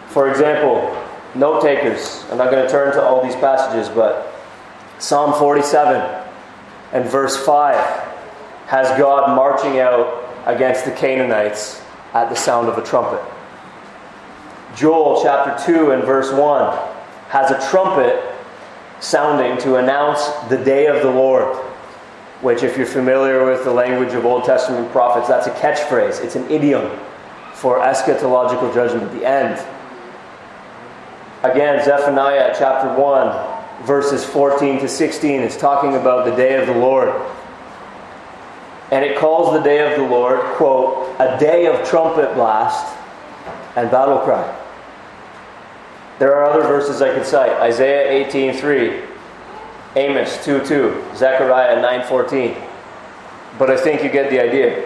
For 0.07 0.29
example, 0.29 0.95
note 1.35 1.61
takers, 1.61 2.25
I'm 2.31 2.37
not 2.37 2.51
going 2.51 2.63
to 2.65 2.71
turn 2.71 2.93
to 2.93 3.01
all 3.01 3.23
these 3.23 3.35
passages, 3.35 3.89
but 3.89 4.33
Psalm 4.99 5.33
47 5.39 6.25
and 6.93 7.05
verse 7.05 7.37
5 7.45 7.75
has 8.67 8.87
God 8.97 9.35
marching 9.35 9.79
out 9.79 10.28
against 10.53 10.85
the 10.85 10.91
Canaanites 10.91 11.81
at 12.13 12.29
the 12.29 12.35
sound 12.35 12.67
of 12.67 12.77
a 12.77 12.83
trumpet. 12.83 13.21
Joel 14.75 15.21
chapter 15.23 15.71
2 15.71 15.91
and 15.91 16.03
verse 16.03 16.31
1 16.31 16.77
has 17.29 17.51
a 17.51 17.69
trumpet 17.69 18.23
sounding 18.99 19.57
to 19.59 19.75
announce 19.75 20.27
the 20.49 20.57
day 20.57 20.87
of 20.87 21.01
the 21.01 21.09
Lord, 21.09 21.55
which, 22.41 22.63
if 22.63 22.77
you're 22.77 22.85
familiar 22.85 23.45
with 23.45 23.63
the 23.63 23.71
language 23.71 24.13
of 24.13 24.25
Old 24.25 24.43
Testament 24.43 24.91
prophets, 24.91 25.27
that's 25.27 25.47
a 25.47 25.51
catchphrase, 25.51 26.23
it's 26.23 26.35
an 26.35 26.49
idiom 26.49 26.99
for 27.53 27.79
eschatological 27.79 28.73
judgment, 28.73 29.11
the 29.11 29.25
end. 29.25 29.59
Again, 31.43 31.83
Zephaniah 31.83 32.53
chapter 32.57 32.99
1 33.01 33.59
verses 33.83 34.25
14 34.25 34.79
to 34.79 34.87
16 34.87 35.41
is 35.41 35.57
talking 35.57 35.95
about 35.95 36.25
the 36.25 36.35
day 36.35 36.55
of 36.55 36.67
the 36.67 36.73
Lord. 36.73 37.09
And 38.91 39.05
it 39.05 39.17
calls 39.17 39.53
the 39.53 39.61
day 39.61 39.91
of 39.91 39.99
the 39.99 40.07
Lord, 40.07 40.39
quote, 40.55 41.15
a 41.19 41.37
day 41.39 41.67
of 41.67 41.87
trumpet 41.87 42.33
blast 42.33 42.97
and 43.75 43.91
battle 43.91 44.19
cry. 44.19 44.55
There 46.17 46.35
are 46.35 46.49
other 46.49 46.63
verses 46.63 47.01
I 47.01 47.13
could 47.13 47.25
cite. 47.25 47.51
Isaiah 47.61 48.25
18:3, 48.25 49.03
Amos 49.95 50.37
2:2, 50.45 51.15
Zechariah 51.15 51.81
9:14. 51.81 52.55
But 53.57 53.69
I 53.69 53.77
think 53.77 54.03
you 54.03 54.09
get 54.09 54.29
the 54.29 54.39
idea. 54.41 54.83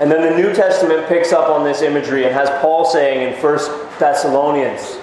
And 0.00 0.10
then 0.10 0.22
the 0.22 0.36
New 0.36 0.54
Testament 0.54 1.08
picks 1.08 1.32
up 1.32 1.50
on 1.50 1.64
this 1.64 1.82
imagery 1.82 2.24
and 2.24 2.34
has 2.34 2.48
Paul 2.62 2.84
saying 2.84 3.32
in 3.32 3.34
1 3.40 3.70
Thessalonians 3.98 4.98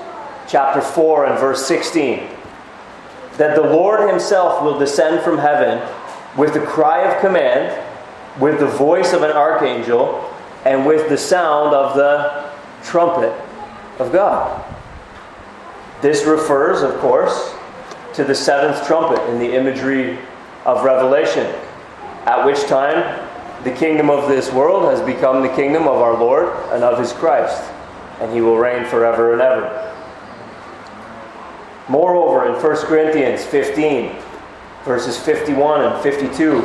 chapter 0.48 0.82
4 0.82 1.26
and 1.26 1.38
verse 1.38 1.66
16, 1.66 2.28
that 3.38 3.56
the 3.56 3.62
Lord 3.62 4.10
Himself 4.10 4.64
will 4.64 4.80
descend 4.80 5.22
from 5.22 5.38
heaven 5.38 5.80
with 6.38 6.54
the 6.54 6.62
cry 6.62 7.02
of 7.02 7.20
command, 7.20 7.84
with 8.40 8.60
the 8.60 8.68
voice 8.68 9.12
of 9.12 9.24
an 9.24 9.32
archangel 9.32 10.24
and 10.66 10.86
with 10.86 11.10
the 11.10 11.18
sound 11.18 11.74
of 11.74 11.96
the 11.96 12.52
trumpet 12.84 13.34
of 14.00 14.12
God. 14.12 14.64
This 16.02 16.26
refers, 16.26 16.84
of 16.84 17.00
course, 17.00 17.56
to 18.14 18.24
the 18.24 18.36
seventh 18.36 18.86
trumpet 18.86 19.20
in 19.30 19.40
the 19.40 19.56
imagery 19.56 20.20
of 20.66 20.84
Revelation, 20.84 21.48
at 22.26 22.46
which 22.46 22.62
time 22.66 23.28
the 23.64 23.72
kingdom 23.72 24.10
of 24.10 24.30
this 24.30 24.52
world 24.52 24.92
has 24.92 25.02
become 25.02 25.42
the 25.42 25.50
kingdom 25.50 25.84
of 25.84 26.02
our 26.02 26.18
Lord 26.18 26.48
and 26.72 26.84
of 26.84 27.00
his 27.00 27.14
Christ, 27.14 27.64
and 28.20 28.32
he 28.32 28.42
will 28.42 28.58
reign 28.58 28.86
forever 28.86 29.34
and 29.34 29.42
ever. 29.42 29.96
Moreover, 31.90 32.46
in 32.48 32.62
1 32.62 32.76
Corinthians 32.86 33.44
15, 33.46 34.16
verses 34.84 35.18
51 35.18 35.86
and 35.86 36.04
52, 36.04 36.62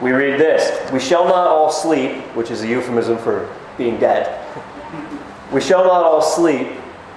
we 0.00 0.12
read 0.12 0.40
this 0.40 0.90
We 0.92 1.00
shall 1.00 1.24
not 1.24 1.46
all 1.46 1.70
sleep, 1.70 2.22
which 2.34 2.50
is 2.50 2.62
a 2.62 2.66
euphemism 2.66 3.18
for 3.18 3.48
being 3.76 3.98
dead. 3.98 4.46
We 5.52 5.60
shall 5.60 5.84
not 5.84 6.04
all 6.04 6.22
sleep, 6.22 6.68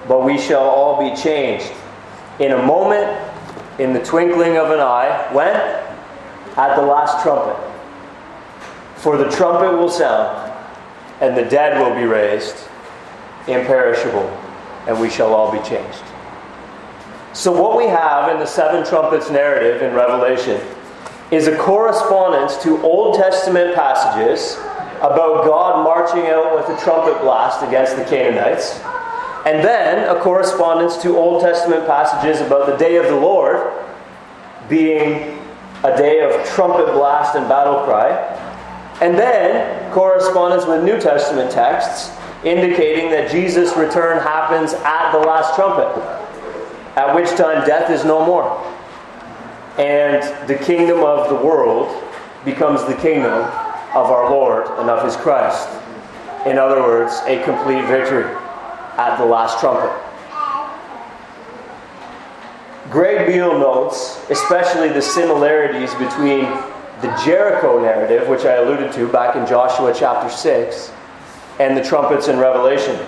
but 0.08 0.24
we 0.24 0.38
shall 0.38 0.64
all 0.64 0.98
be 0.98 1.16
changed. 1.20 1.72
In 2.40 2.52
a 2.52 2.62
moment, 2.62 3.06
in 3.78 3.92
the 3.92 4.02
twinkling 4.04 4.56
of 4.56 4.70
an 4.70 4.80
eye, 4.80 5.28
when? 5.32 5.54
At 6.56 6.76
the 6.76 6.82
last 6.82 7.22
trumpet. 7.22 7.56
For 8.96 9.16
the 9.16 9.30
trumpet 9.30 9.76
will 9.76 9.88
sound, 9.88 10.52
and 11.20 11.36
the 11.36 11.44
dead 11.44 11.80
will 11.80 11.94
be 11.94 12.06
raised, 12.06 12.56
imperishable, 13.46 14.28
and 14.86 15.00
we 15.00 15.10
shall 15.10 15.34
all 15.34 15.52
be 15.52 15.58
changed. 15.68 16.02
So, 17.34 17.50
what 17.50 17.76
we 17.76 17.86
have 17.86 18.30
in 18.30 18.38
the 18.38 18.46
seven 18.46 18.86
trumpets 18.86 19.28
narrative 19.28 19.82
in 19.82 19.92
Revelation 19.92 20.60
is 21.32 21.48
a 21.48 21.56
correspondence 21.58 22.56
to 22.58 22.80
Old 22.82 23.16
Testament 23.16 23.74
passages 23.74 24.54
about 24.98 25.44
God 25.44 25.82
marching 25.82 26.28
out 26.28 26.54
with 26.54 26.68
a 26.68 26.80
trumpet 26.80 27.20
blast 27.22 27.66
against 27.66 27.96
the 27.96 28.04
Canaanites, 28.04 28.78
and 29.46 29.64
then 29.64 30.08
a 30.16 30.20
correspondence 30.20 30.96
to 30.98 31.16
Old 31.16 31.42
Testament 31.42 31.88
passages 31.88 32.40
about 32.40 32.66
the 32.66 32.76
day 32.76 32.98
of 32.98 33.06
the 33.06 33.16
Lord 33.16 33.72
being 34.68 35.36
a 35.82 35.96
day 35.96 36.20
of 36.20 36.46
trumpet 36.46 36.86
blast 36.92 37.34
and 37.34 37.48
battle 37.48 37.82
cry, 37.84 38.12
and 39.02 39.18
then 39.18 39.92
correspondence 39.92 40.66
with 40.66 40.84
New 40.84 41.00
Testament 41.00 41.50
texts 41.50 42.16
indicating 42.44 43.10
that 43.10 43.28
Jesus' 43.28 43.76
return 43.76 44.22
happens 44.22 44.72
at 44.72 45.10
the 45.10 45.18
last 45.18 45.56
trumpet 45.56 46.23
at 46.96 47.14
which 47.14 47.28
time 47.30 47.66
death 47.66 47.90
is 47.90 48.04
no 48.04 48.24
more. 48.24 48.60
And 49.78 50.22
the 50.48 50.54
kingdom 50.54 51.00
of 51.00 51.28
the 51.28 51.34
world 51.34 52.02
becomes 52.44 52.84
the 52.84 52.94
kingdom 52.94 53.32
of 53.32 54.10
our 54.10 54.30
Lord 54.30 54.66
and 54.78 54.88
of 54.88 55.04
his 55.04 55.16
Christ. 55.16 55.68
In 56.46 56.58
other 56.58 56.80
words, 56.82 57.20
a 57.26 57.42
complete 57.44 57.84
victory 57.86 58.24
at 58.96 59.16
the 59.16 59.24
last 59.24 59.60
trumpet. 59.60 59.92
Greg 62.90 63.26
Beale 63.26 63.58
notes 63.58 64.20
especially 64.30 64.88
the 64.88 65.02
similarities 65.02 65.92
between 65.94 66.44
the 67.00 67.22
Jericho 67.24 67.80
narrative, 67.80 68.28
which 68.28 68.44
I 68.44 68.54
alluded 68.54 68.92
to 68.92 69.08
back 69.08 69.36
in 69.36 69.46
Joshua 69.46 69.92
chapter 69.94 70.30
6, 70.30 70.92
and 71.58 71.76
the 71.76 71.82
trumpets 71.82 72.28
in 72.28 72.38
Revelation. 72.38 72.98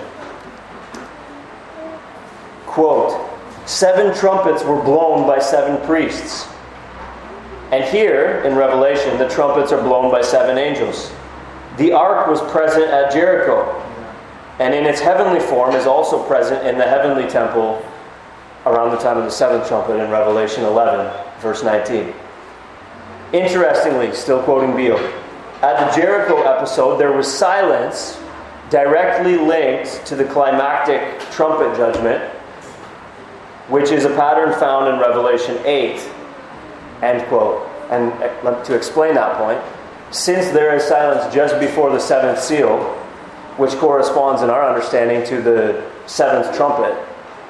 Quote, 2.65 3.36
Seven 3.67 4.15
trumpets 4.15 4.63
were 4.63 4.81
blown 4.81 5.27
by 5.27 5.39
seven 5.39 5.85
priests. 5.85 6.47
And 7.71 7.83
here 7.83 8.41
in 8.45 8.55
Revelation, 8.55 9.17
the 9.17 9.27
trumpets 9.27 9.73
are 9.73 9.81
blown 9.81 10.09
by 10.09 10.21
seven 10.21 10.57
angels. 10.57 11.11
The 11.75 11.91
ark 11.91 12.27
was 12.27 12.39
present 12.49 12.85
at 12.85 13.11
Jericho, 13.11 13.69
and 14.59 14.73
in 14.73 14.85
its 14.85 15.01
heavenly 15.01 15.41
form 15.41 15.75
is 15.75 15.85
also 15.85 16.23
present 16.23 16.65
in 16.65 16.77
the 16.77 16.85
heavenly 16.85 17.29
temple 17.29 17.85
around 18.65 18.91
the 18.91 18.99
time 18.99 19.17
of 19.17 19.25
the 19.25 19.29
seventh 19.29 19.67
trumpet 19.67 19.97
in 19.97 20.09
Revelation 20.09 20.63
11, 20.63 21.11
verse 21.41 21.61
19. 21.61 22.13
Interestingly, 23.33 24.13
still 24.13 24.41
quoting 24.43 24.77
Beale, 24.77 24.97
at 25.61 25.93
the 25.93 26.01
Jericho 26.01 26.41
episode, 26.43 26.97
there 26.97 27.11
was 27.11 27.27
silence 27.31 28.17
directly 28.69 29.37
linked 29.37 30.05
to 30.05 30.15
the 30.15 30.23
climactic 30.23 31.19
trumpet 31.31 31.75
judgment 31.75 32.36
which 33.69 33.91
is 33.91 34.05
a 34.05 34.09
pattern 34.09 34.57
found 34.59 34.93
in 34.93 34.99
Revelation 34.99 35.57
8. 35.65 35.99
End 37.01 37.27
quote. 37.27 37.67
And 37.89 38.11
uh, 38.45 38.63
to 38.63 38.75
explain 38.75 39.15
that 39.15 39.37
point, 39.37 39.61
since 40.13 40.47
there 40.51 40.75
is 40.75 40.83
silence 40.83 41.33
just 41.33 41.59
before 41.59 41.91
the 41.91 41.99
seventh 41.99 42.39
seal, 42.39 42.79
which 43.57 43.71
corresponds 43.71 44.41
in 44.41 44.49
our 44.49 44.67
understanding 44.67 45.25
to 45.27 45.41
the 45.41 45.89
seventh 46.05 46.55
trumpet, 46.55 46.97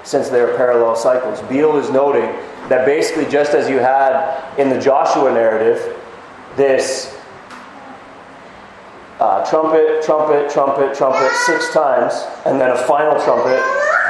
since 0.03 0.29
they 0.29 0.39
are 0.39 0.55
parallel 0.55 0.95
cycles, 0.95 1.41
Beale 1.43 1.77
is 1.77 1.89
noting 1.89 2.23
that 2.69 2.85
basically, 2.85 3.25
just 3.25 3.53
as 3.53 3.69
you 3.69 3.77
had 3.77 4.57
in 4.57 4.69
the 4.69 4.79
Joshua 4.79 5.31
narrative, 5.31 5.95
this 6.55 7.16
uh, 9.19 9.43
trumpet, 9.49 10.03
trumpet, 10.03 10.49
trumpet, 10.51 10.95
trumpet 10.95 11.31
six 11.45 11.73
times, 11.73 12.13
and 12.45 12.61
then 12.61 12.71
a 12.71 12.77
final 12.77 13.19
trumpet, 13.23 13.61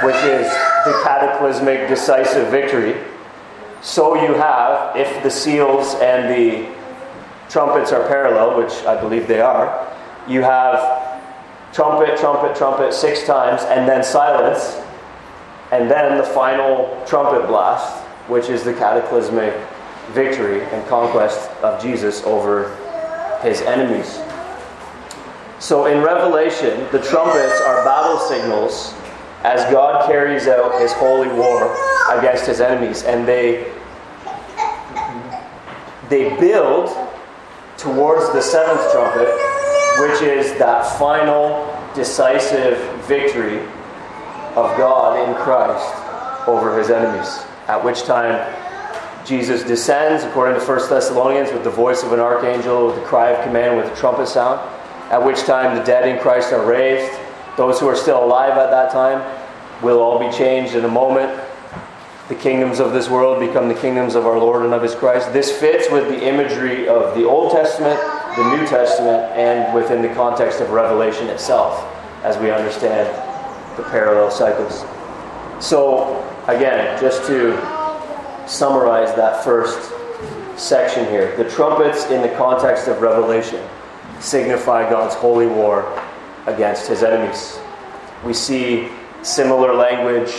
which 0.04 0.16
is 0.24 0.48
the 0.86 1.00
cataclysmic 1.04 1.88
decisive 1.88 2.50
victory. 2.50 2.96
So 3.82 4.16
you 4.16 4.34
have, 4.34 4.96
if 4.98 5.24
the 5.24 5.32
seals 5.32 5.96
and 5.96 6.30
the 6.30 6.76
trumpets 7.50 7.92
are 7.94 8.06
parallel, 8.08 8.58
which 8.58 8.74
I 8.86 9.00
believe 9.00 9.28
they 9.28 9.40
are, 9.40 9.96
you 10.28 10.42
have 10.42 11.22
trumpet, 11.72 12.18
trumpet, 12.20 12.56
trumpet 12.56 12.94
six 12.94 13.24
times, 13.24 13.62
and 13.64 13.88
then 13.88 14.04
silence, 14.04 14.82
and 15.72 15.90
then 15.90 16.18
the 16.18 16.24
final 16.24 17.02
trumpet 17.08 17.48
blast, 17.48 18.04
which 18.28 18.50
is 18.50 18.64
the 18.64 18.74
cataclysmic 18.74 19.54
victory 20.12 20.64
and 20.64 20.86
conquest 20.88 21.50
of 21.62 21.82
Jesus 21.82 22.24
over 22.24 22.76
his 23.42 23.62
enemies. 23.62 24.20
So 25.60 25.88
in 25.88 26.04
Revelation, 26.04 26.88
the 26.92 27.00
trumpets 27.00 27.62
are 27.62 27.84
battle 27.84 28.20
signals 28.20 28.94
as 29.44 29.72
God 29.72 30.06
carries 30.08 30.48
out 30.48 30.80
his 30.80 30.94
holy 30.94 31.30
war 31.30 31.76
against 32.12 32.46
his 32.46 32.62
enemies. 32.62 33.04
And 33.04 33.28
they, 33.28 33.74
they 36.10 36.38
build 36.40 36.90
towards 37.78 38.32
the 38.34 38.42
seventh 38.42 38.92
trumpet, 38.92 39.30
which 40.00 40.22
is 40.22 40.58
that 40.60 40.98
final 41.00 41.66
decisive 41.96 42.78
victory 43.06 43.60
of 44.56 44.76
God 44.78 45.28
in 45.28 45.36
Christ 45.36 46.48
over 46.48 46.78
his 46.78 46.90
enemies. 46.90 47.44
At 47.68 47.84
which 47.84 48.04
time 48.04 48.54
Jesus 49.26 49.64
descends, 49.64 50.24
according 50.24 50.60
to 50.60 50.66
1 50.66 50.90
Thessalonians, 50.90 51.52
with 51.52 51.64
the 51.64 51.70
voice 51.70 52.04
of 52.04 52.14
an 52.14 52.20
archangel, 52.20 52.88
with 52.88 52.96
the 52.96 53.02
cry 53.02 53.32
of 53.32 53.44
command, 53.44 53.76
with 53.76 53.92
a 53.92 53.96
trumpet 53.96 54.28
sound. 54.28 54.62
At 55.10 55.24
which 55.24 55.44
time 55.44 55.78
the 55.78 55.84
dead 55.84 56.08
in 56.08 56.20
Christ 56.20 56.52
are 56.52 56.66
raised 56.66 57.18
those 57.58 57.80
who 57.80 57.88
are 57.88 57.96
still 57.96 58.24
alive 58.24 58.52
at 58.52 58.70
that 58.70 58.92
time 58.92 59.20
will 59.84 60.00
all 60.00 60.20
be 60.20 60.32
changed 60.32 60.76
in 60.76 60.86
a 60.86 60.88
moment. 60.88 61.44
The 62.30 62.36
kingdoms 62.36 62.80
of 62.80 62.94
this 62.94 63.10
world 63.10 63.40
become 63.40 63.68
the 63.68 63.74
kingdoms 63.74 64.14
of 64.14 64.28
our 64.28 64.38
Lord 64.38 64.64
and 64.64 64.76
of 64.76 64.84
His 64.84 64.94
Christ. 64.94 65.34
This 65.34 65.52
fits 65.52 65.92
with 65.92 66.08
the 66.08 66.24
imagery 66.24 66.88
of 66.88 67.16
the 67.16 67.24
Old 67.24 67.52
Testament, 67.52 68.00
the 68.36 68.56
New 68.56 68.68
Testament, 68.68 69.24
and 69.36 69.74
within 69.74 70.04
the 70.04 70.14
context 70.14 70.62
of 70.62 70.70
Revelation 70.70 71.28
itself, 71.30 71.84
as 72.24 72.38
we 72.38 72.52
understand 72.52 73.08
the 73.76 73.84
parallel 73.90 74.30
cycles. 74.30 74.86
So, 75.60 76.22
again, 76.48 77.00
just 77.02 77.26
to 77.26 77.58
summarize 78.48 79.16
that 79.16 79.44
first 79.44 79.92
section 80.58 81.06
here, 81.06 81.36
the 81.38 81.50
trumpets 81.50 82.06
in 82.12 82.22
the 82.22 82.36
context 82.36 82.88
of 82.88 83.02
Revelation 83.02 83.68
signify 84.20 84.90
God's 84.90 85.16
holy 85.16 85.48
war 85.48 86.02
against 86.46 86.88
his 86.88 87.04
enemies. 87.04 87.60
We 88.26 88.34
see 88.34 88.90
similar 89.22 89.74
language 89.74 90.34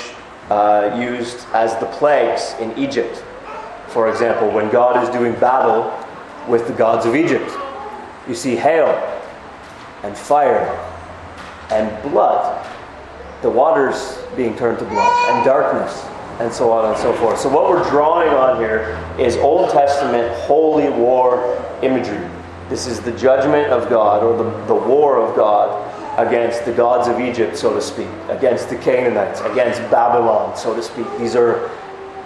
uh, 0.50 0.96
used 0.98 1.46
as 1.52 1.76
the 1.78 1.86
plagues 1.86 2.54
in 2.60 2.76
Egypt. 2.78 3.22
For 3.88 4.10
example, 4.10 4.50
when 4.50 4.70
God 4.70 5.02
is 5.02 5.10
doing 5.10 5.32
battle 5.38 5.92
with 6.48 6.66
the 6.66 6.72
gods 6.72 7.06
of 7.06 7.14
Egypt, 7.14 7.50
you 8.26 8.34
see 8.34 8.56
hail 8.56 8.88
and 10.02 10.16
fire 10.16 10.66
and 11.70 12.02
blood, 12.02 12.66
the 13.42 13.50
waters 13.50 14.18
being 14.36 14.56
turned 14.56 14.78
to 14.78 14.84
blood, 14.84 15.34
and 15.34 15.44
darkness, 15.44 16.04
and 16.40 16.52
so 16.52 16.72
on 16.72 16.90
and 16.90 16.98
so 16.98 17.12
forth. 17.14 17.38
So, 17.38 17.48
what 17.48 17.68
we're 17.68 17.88
drawing 17.90 18.28
on 18.30 18.58
here 18.58 18.98
is 19.18 19.36
Old 19.36 19.70
Testament 19.70 20.32
holy 20.42 20.88
war 20.88 21.62
imagery. 21.82 22.26
This 22.68 22.86
is 22.86 23.00
the 23.00 23.12
judgment 23.12 23.68
of 23.68 23.88
God, 23.88 24.22
or 24.22 24.36
the, 24.36 24.66
the 24.66 24.74
war 24.74 25.18
of 25.18 25.34
God 25.34 25.84
against 26.18 26.64
the 26.64 26.72
gods 26.72 27.08
of 27.08 27.20
Egypt, 27.20 27.56
so 27.56 27.72
to 27.72 27.80
speak, 27.80 28.08
against 28.28 28.68
the 28.68 28.76
Canaanites, 28.76 29.40
against 29.40 29.80
Babylon, 29.90 30.56
so 30.56 30.74
to 30.74 30.82
speak. 30.82 31.06
These 31.18 31.36
are 31.36 31.70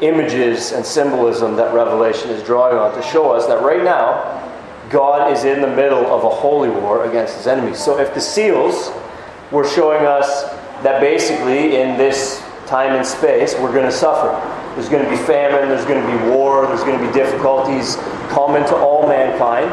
images 0.00 0.72
and 0.72 0.84
symbolism 0.84 1.54
that 1.56 1.72
Revelation 1.72 2.30
is 2.30 2.42
drawing 2.42 2.76
on 2.76 2.94
to 2.94 3.02
show 3.02 3.30
us 3.30 3.46
that 3.46 3.62
right 3.62 3.84
now, 3.84 4.40
God 4.90 5.32
is 5.32 5.44
in 5.44 5.60
the 5.60 5.68
middle 5.68 6.04
of 6.06 6.24
a 6.24 6.28
holy 6.28 6.70
war 6.70 7.04
against 7.04 7.36
his 7.36 7.46
enemies. 7.46 7.78
So 7.78 7.98
if 7.98 8.12
the 8.12 8.20
seals 8.20 8.90
were 9.52 9.68
showing 9.68 10.06
us 10.06 10.44
that 10.82 11.00
basically 11.00 11.76
in 11.80 11.96
this 11.96 12.42
time 12.66 12.96
and 12.96 13.06
space 13.06 13.54
we're 13.54 13.72
going 13.72 13.84
to 13.84 13.92
suffer. 13.92 14.32
There's 14.74 14.88
going 14.88 15.04
to 15.04 15.10
be 15.10 15.16
famine, 15.16 15.68
there's 15.68 15.84
going 15.84 16.00
to 16.00 16.06
be 16.06 16.30
war, 16.30 16.66
there's 16.66 16.82
going 16.82 16.98
to 16.98 17.06
be 17.06 17.12
difficulties 17.12 17.96
common 18.32 18.62
to 18.68 18.76
all 18.76 19.06
mankind, 19.06 19.72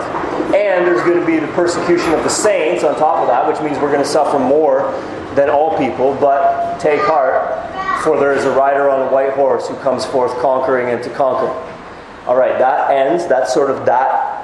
and 0.56 0.86
there's 0.86 1.02
going 1.02 1.20
to 1.20 1.26
be 1.26 1.40
the 1.40 1.52
persecution 1.54 2.14
of 2.14 2.24
the 2.24 2.30
saints 2.30 2.84
on 2.84 2.96
top 2.96 3.20
of 3.20 3.28
that, 3.28 3.48
which 3.48 3.60
means 3.62 3.82
we're 3.82 3.92
going 3.92 4.04
to 4.04 4.10
suffer 4.10 4.40
more 4.40 4.92
than 5.36 5.50
all 5.50 5.78
people. 5.78 6.16
But 6.20 6.80
take 6.80 7.02
heart, 7.02 8.04
for 8.04 8.20
there 8.20 8.34
is 8.34 8.46
a 8.46 8.52
rider 8.52 8.90
on 8.90 9.08
a 9.08 9.12
white 9.12 9.34
horse 9.34 9.68
who 9.68 9.76
comes 9.78 10.06
forth 10.06 10.38
conquering 10.40 10.90
and 10.90 11.04
to 11.04 11.10
conquer. 11.10 11.50
All 12.28 12.36
right, 12.36 12.58
that 12.60 12.92
ends. 12.92 13.28
That's 13.28 13.54
sort 13.54 13.72
of 13.72 13.86
that 13.86 14.38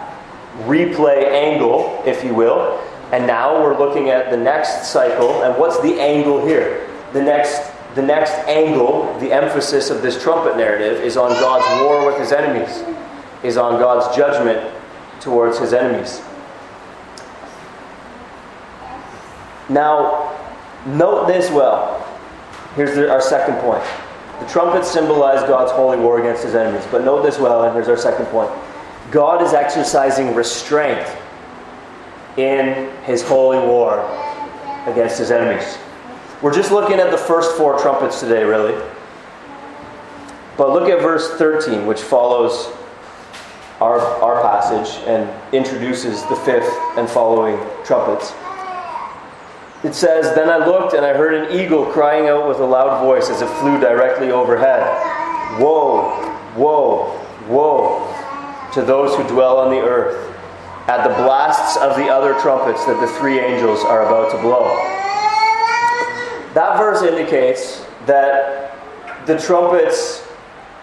replay 0.63 1.30
angle, 1.32 2.01
if 2.06 2.23
you 2.23 2.34
will. 2.34 2.82
And 3.12 3.28
now 3.28 3.62
we're 3.62 3.78
looking 3.78 4.10
at 4.10 4.32
the 4.32 4.38
next 4.38 4.88
cycle, 4.88 5.43
and 5.43 5.58
what's 5.60 5.80
the 5.82 5.99
angle 5.99 6.45
here? 6.45 6.89
The 7.13 7.21
next, 7.21 7.71
the 7.93 8.01
next 8.01 8.32
angle, 8.47 9.17
the 9.19 9.32
emphasis 9.32 9.89
of 9.89 10.01
this 10.01 10.21
trumpet 10.21 10.58
narrative 10.58 11.04
is 11.04 11.15
on 11.15 11.30
God's 11.30 11.84
war 11.84 12.06
with 12.08 12.19
his 12.19 12.32
enemies, 12.32 12.84
is 13.45 13.58
on 13.58 13.79
God's 13.79 14.15
judgment 14.15 14.73
towards 15.19 15.58
his 15.60 15.73
enemies. 15.73 16.21
Now, 19.69 20.36
note 20.86 21.27
this 21.27 21.49
well. 21.51 22.01
Here's 22.75 22.97
our 23.10 23.21
second 23.21 23.55
point. 23.58 23.84
The 24.39 24.45
trumpets 24.47 24.91
symbolize 24.91 25.41
God's 25.47 25.71
holy 25.71 25.97
war 25.97 26.19
against 26.19 26.43
his 26.43 26.55
enemies. 26.55 26.86
But 26.91 27.03
note 27.03 27.23
this 27.23 27.39
well, 27.39 27.63
and 27.63 27.73
here's 27.73 27.88
our 27.88 27.97
second 27.97 28.25
point. 28.27 28.51
God 29.12 29.41
is 29.41 29.53
exercising 29.53 30.36
restraint 30.36 31.08
in 32.38 32.91
his 33.03 33.21
holy 33.21 33.60
war 33.60 33.99
against 34.88 35.17
his 35.17 35.31
enemies. 35.31 35.77
We're 36.41 36.53
just 36.53 36.71
looking 36.71 36.99
at 36.99 37.12
the 37.12 37.17
first 37.17 37.55
four 37.55 37.79
trumpets 37.79 38.19
today, 38.19 38.43
really. 38.43 38.79
But 40.58 40.71
look 40.71 40.89
at 40.89 41.01
verse 41.01 41.31
13, 41.38 41.86
which 41.86 42.01
follows 42.01 42.67
our, 43.81 43.99
our 43.99 44.41
passage 44.41 45.03
and 45.05 45.29
introduces 45.53 46.23
the 46.23 46.35
fifth 46.38 46.71
and 46.97 47.09
following 47.09 47.57
trumpets. 47.83 48.33
It 49.83 49.93
says, 49.93 50.33
Then 50.33 50.49
I 50.49 50.65
looked 50.65 50.93
and 50.93 51.05
I 51.05 51.13
heard 51.13 51.33
an 51.33 51.59
eagle 51.59 51.85
crying 51.85 52.27
out 52.27 52.47
with 52.47 52.59
a 52.59 52.65
loud 52.65 53.03
voice 53.03 53.29
as 53.29 53.41
it 53.41 53.49
flew 53.59 53.79
directly 53.79 54.31
overhead 54.31 54.81
Woe, 55.59 56.35
woe, 56.57 57.21
woe 57.47 58.11
to 58.73 58.81
those 58.81 59.15
who 59.15 59.23
dwell 59.27 59.59
on 59.59 59.69
the 59.69 59.79
earth 59.79 60.35
at 60.88 61.07
the 61.07 61.13
blasts 61.15 61.77
of 61.77 61.95
the 61.97 62.07
other 62.07 62.33
trumpets 62.41 62.85
that 62.85 62.99
the 62.99 63.07
three 63.19 63.39
angels 63.39 63.83
are 63.83 64.05
about 64.05 64.31
to 64.31 64.41
blow. 64.41 64.65
That 66.53 66.77
verse 66.77 67.01
indicates 67.03 67.85
that 68.05 68.75
the 69.25 69.38
trumpets, 69.38 70.27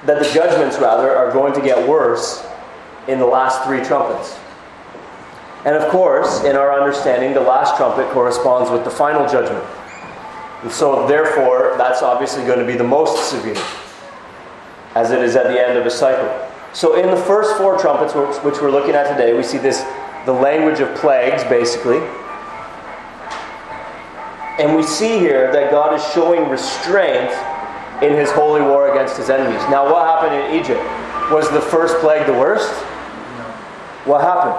that 0.07 0.18
the 0.18 0.31
judgments 0.33 0.78
rather, 0.78 1.14
are 1.14 1.33
going 1.33 1.52
to 1.55 1.61
get 1.61 1.88
worse 1.88 2.46
in 3.09 3.19
the 3.19 3.27
last 3.27 3.65
three 3.65 3.83
trumpets. 3.83 4.38
And 5.65 5.77
of 5.77 5.91
course, 5.91 6.43
in 6.45 6.57
our 6.57 6.79
understanding, 6.79 7.35
the 7.35 7.41
last 7.41 7.77
trumpet 7.77 8.09
corresponds 8.11 8.71
with 8.71 8.85
the 8.85 8.91
final 8.91 9.29
judgment. 9.29 9.65
And 10.62 10.71
so, 10.71 11.07
therefore, 11.07 11.75
that's 11.79 12.03
obviously 12.03 12.45
going 12.45 12.59
to 12.59 12.67
be 12.67 12.77
the 12.77 12.85
most 12.85 13.31
severe, 13.31 13.62
as 14.95 15.11
it 15.11 15.23
is 15.23 15.37
at 15.37 15.45
the 15.45 15.61
end 15.61 15.79
of 15.79 15.87
a 15.87 15.91
cycle. 15.91 16.49
So, 16.73 16.97
in 16.97 17.11
the 17.11 17.17
first 17.17 17.57
four 17.57 17.79
trumpets, 17.79 18.15
which 18.15 18.61
we're 18.61 18.71
looking 18.71 18.95
at 18.95 19.11
today, 19.11 19.37
we 19.37 19.43
see 19.43 19.59
this 19.59 19.85
the 20.25 20.33
language 20.33 20.81
of 20.81 20.95
plagues, 20.97 21.43
basically. 21.45 21.99
And 24.59 24.77
we 24.77 24.83
see 24.83 25.19
here 25.19 25.53
that 25.53 25.71
God 25.71 25.95
is 25.95 26.05
showing 26.12 26.49
restraint 26.49 27.33
in 28.03 28.15
his 28.15 28.31
holy 28.31 28.61
war 28.61 28.93
against 28.93 29.17
his 29.17 29.31
enemies. 29.31 29.61
Now, 29.71 29.91
what 29.91 30.07
happened 30.07 30.35
in 30.35 30.61
Egypt? 30.61 30.83
Was 31.33 31.49
the 31.51 31.61
first 31.61 31.97
plague 31.99 32.27
the 32.27 32.33
worst? 32.33 32.73
What 34.05 34.21
happened? 34.21 34.59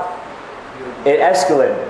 It 1.08 1.20
escalated. 1.20 1.90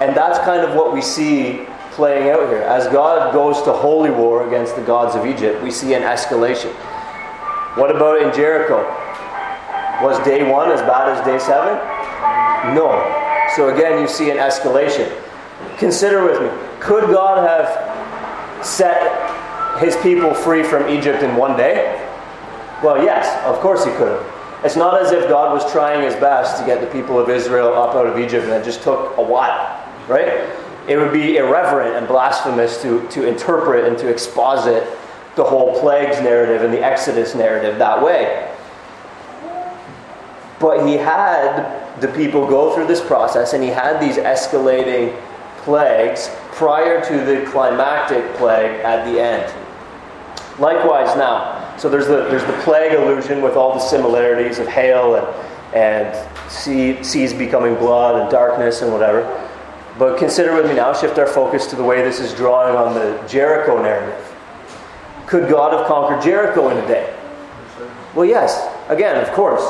And 0.00 0.16
that's 0.16 0.38
kind 0.40 0.62
of 0.62 0.76
what 0.76 0.92
we 0.92 1.02
see 1.02 1.66
playing 1.92 2.30
out 2.30 2.48
here. 2.48 2.62
As 2.62 2.86
God 2.86 3.32
goes 3.32 3.60
to 3.62 3.72
holy 3.72 4.10
war 4.10 4.46
against 4.46 4.76
the 4.76 4.82
gods 4.82 5.16
of 5.16 5.26
Egypt, 5.26 5.62
we 5.62 5.70
see 5.70 5.94
an 5.94 6.02
escalation. 6.02 6.72
What 7.76 7.94
about 7.94 8.22
in 8.22 8.32
Jericho? 8.32 8.84
Was 10.04 10.24
day 10.24 10.48
one 10.48 10.70
as 10.70 10.80
bad 10.82 11.08
as 11.08 11.24
day 11.26 11.38
seven? 11.38 11.74
No. 12.74 12.90
So 13.56 13.74
again, 13.74 14.00
you 14.00 14.06
see 14.06 14.30
an 14.30 14.36
escalation. 14.36 15.12
Consider 15.78 16.24
with 16.24 16.40
me 16.40 16.68
could 16.80 17.10
God 17.10 17.46
have 17.46 18.64
set 18.64 19.02
his 19.80 19.96
people 19.96 20.34
free 20.34 20.62
from 20.62 20.88
Egypt 20.88 21.22
in 21.22 21.36
one 21.36 21.56
day? 21.56 22.04
Well, 22.82 23.02
yes, 23.02 23.26
of 23.44 23.60
course 23.60 23.84
he 23.84 23.90
could 23.92 24.08
have. 24.08 24.37
It's 24.64 24.76
not 24.76 25.00
as 25.00 25.12
if 25.12 25.28
God 25.28 25.52
was 25.52 25.70
trying 25.70 26.02
his 26.02 26.14
best 26.14 26.58
to 26.60 26.66
get 26.66 26.80
the 26.80 26.88
people 26.88 27.18
of 27.18 27.28
Israel 27.28 27.74
up 27.74 27.94
out 27.94 28.06
of 28.06 28.18
Egypt 28.18 28.44
and 28.44 28.52
it 28.54 28.64
just 28.64 28.82
took 28.82 29.16
a 29.16 29.22
while, 29.22 29.82
right? 30.08 30.48
It 30.88 30.96
would 30.96 31.12
be 31.12 31.36
irreverent 31.36 31.96
and 31.96 32.08
blasphemous 32.08 32.82
to, 32.82 33.06
to 33.08 33.26
interpret 33.26 33.84
and 33.84 33.96
to 33.98 34.08
exposit 34.08 34.84
the 35.36 35.44
whole 35.44 35.78
plagues 35.78 36.20
narrative 36.20 36.62
and 36.62 36.74
the 36.74 36.84
Exodus 36.84 37.34
narrative 37.34 37.78
that 37.78 38.02
way. 38.02 38.52
But 40.58 40.88
he 40.88 40.94
had 40.94 42.00
the 42.00 42.08
people 42.08 42.46
go 42.46 42.74
through 42.74 42.88
this 42.88 43.00
process 43.00 43.52
and 43.52 43.62
he 43.62 43.68
had 43.68 44.00
these 44.00 44.16
escalating 44.16 45.16
plagues 45.58 46.30
prior 46.52 47.04
to 47.04 47.24
the 47.24 47.48
climactic 47.50 48.34
plague 48.34 48.80
at 48.80 49.04
the 49.04 49.20
end. 49.20 49.52
Likewise, 50.58 51.16
now, 51.16 51.57
so 51.78 51.88
there's 51.88 52.06
the, 52.08 52.24
there's 52.28 52.44
the 52.44 52.60
plague 52.64 52.92
illusion 52.92 53.40
with 53.40 53.54
all 53.54 53.72
the 53.72 53.80
similarities 53.80 54.58
of 54.58 54.66
hail 54.66 55.14
and, 55.14 55.74
and 55.76 56.50
sea, 56.50 57.02
seas 57.04 57.32
becoming 57.32 57.76
blood 57.76 58.20
and 58.20 58.30
darkness 58.30 58.82
and 58.82 58.92
whatever. 58.92 59.22
But 59.96 60.18
consider 60.18 60.54
with 60.54 60.66
me 60.66 60.74
now, 60.74 60.92
shift 60.92 61.18
our 61.18 61.26
focus 61.26 61.66
to 61.66 61.76
the 61.76 61.84
way 61.84 62.02
this 62.02 62.18
is 62.18 62.34
drawing 62.34 62.76
on 62.76 62.94
the 62.94 63.24
Jericho 63.28 63.80
narrative. 63.80 64.24
Could 65.26 65.48
God 65.48 65.72
have 65.72 65.86
conquered 65.86 66.22
Jericho 66.22 66.68
in 66.70 66.78
a 66.78 66.86
day? 66.88 67.14
Well, 68.14 68.24
yes. 68.24 68.74
Again, 68.88 69.22
of 69.22 69.32
course. 69.32 69.62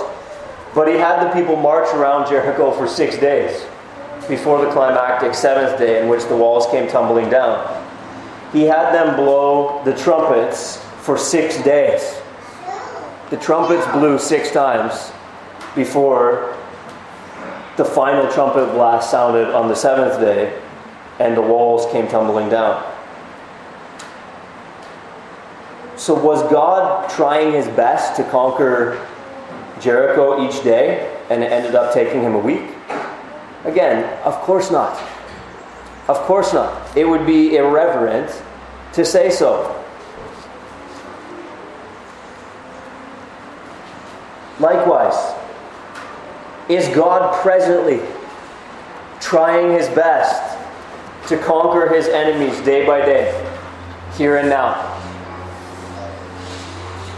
But 0.75 0.89
he 0.89 0.95
had 0.95 1.27
the 1.27 1.31
people 1.33 1.57
march 1.57 1.93
around 1.95 2.29
Jericho 2.29 2.71
for 2.73 2.87
six 2.87 3.19
days 3.19 3.67
before 4.29 4.65
the 4.65 4.71
climactic 4.71 5.35
seventh 5.35 5.79
day 5.79 6.01
in 6.03 6.09
which 6.09 6.25
the 6.27 6.37
walls 6.37 6.67
came 6.67 6.89
tumbling 6.89 7.29
down. 7.29 7.85
He 8.53 8.63
had 8.63 8.95
them 8.95 9.17
blow 9.17 9.83
the 9.85 9.95
trumpets 9.97 10.85
for 11.09 11.17
six 11.17 11.57
days. 11.63 12.21
The 13.31 13.39
trumpets 13.39 13.91
blew 13.93 14.19
six 14.19 14.51
times 14.51 15.11
before 15.75 16.55
the 17.79 17.85
final 17.87 18.31
trumpet 18.31 18.67
blast 18.75 19.11
sounded 19.11 19.49
on 19.55 19.69
the 19.69 19.75
seventh 19.75 20.21
day 20.21 20.61
and 21.19 21.35
the 21.35 21.41
walls 21.41 21.91
came 21.93 22.09
tumbling 22.09 22.51
down. 22.51 22.85
So, 25.97 26.13
was 26.13 26.43
God 26.53 27.09
trying 27.09 27.53
his 27.53 27.67
best 27.69 28.15
to 28.17 28.25
conquer 28.25 29.03
Jericho 29.81 30.47
each 30.47 30.63
day, 30.63 31.19
and 31.31 31.43
it 31.43 31.51
ended 31.51 31.75
up 31.75 31.95
taking 31.95 32.21
him 32.21 32.35
a 32.35 32.39
week? 32.39 32.69
Again, 33.65 34.05
of 34.25 34.35
course 34.43 34.71
not. 34.71 35.01
Of 36.07 36.19
course 36.27 36.53
not. 36.53 36.95
It 36.95 37.09
would 37.09 37.25
be 37.25 37.57
irreverent 37.57 38.43
to 38.93 39.07
say 39.07 39.31
so. 39.31 39.78
Likewise, 44.61 45.35
is 46.69 46.89
God 46.95 47.41
presently 47.43 48.01
trying 49.21 49.73
his 49.73 49.89
best 49.89 50.59
to 51.29 51.39
conquer 51.39 51.93
his 51.95 52.09
enemies 52.09 52.61
day 52.63 52.85
by 52.87 53.01
day, 53.01 53.33
here 54.17 54.39
and 54.39 54.49
now, 54.49 54.75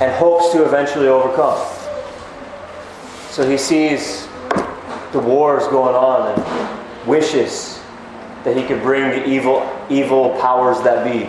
and 0.00 0.12
hopes 0.16 0.53
to 0.53 0.64
eventually 0.64 1.09
overcome? 1.09 1.66
So 3.31 3.48
he 3.48 3.57
sees 3.57 4.29
the 5.12 5.20
wars 5.20 5.66
going 5.68 5.94
on 5.94 6.38
and 6.38 7.07
wishes 7.09 7.81
that 8.44 8.57
he 8.57 8.64
could 8.64 8.83
bring 8.83 9.11
the 9.11 9.29
evil, 9.29 9.68
evil 9.88 10.38
powers 10.40 10.81
that 10.83 11.05
be 11.05 11.29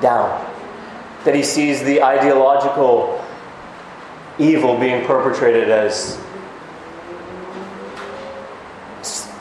down. 0.00 0.44
That 1.24 1.34
he 1.34 1.42
sees 1.42 1.82
the 1.82 2.02
ideological 2.02 3.15
evil 4.38 4.78
being 4.78 5.04
perpetrated 5.06 5.68
as 5.68 6.22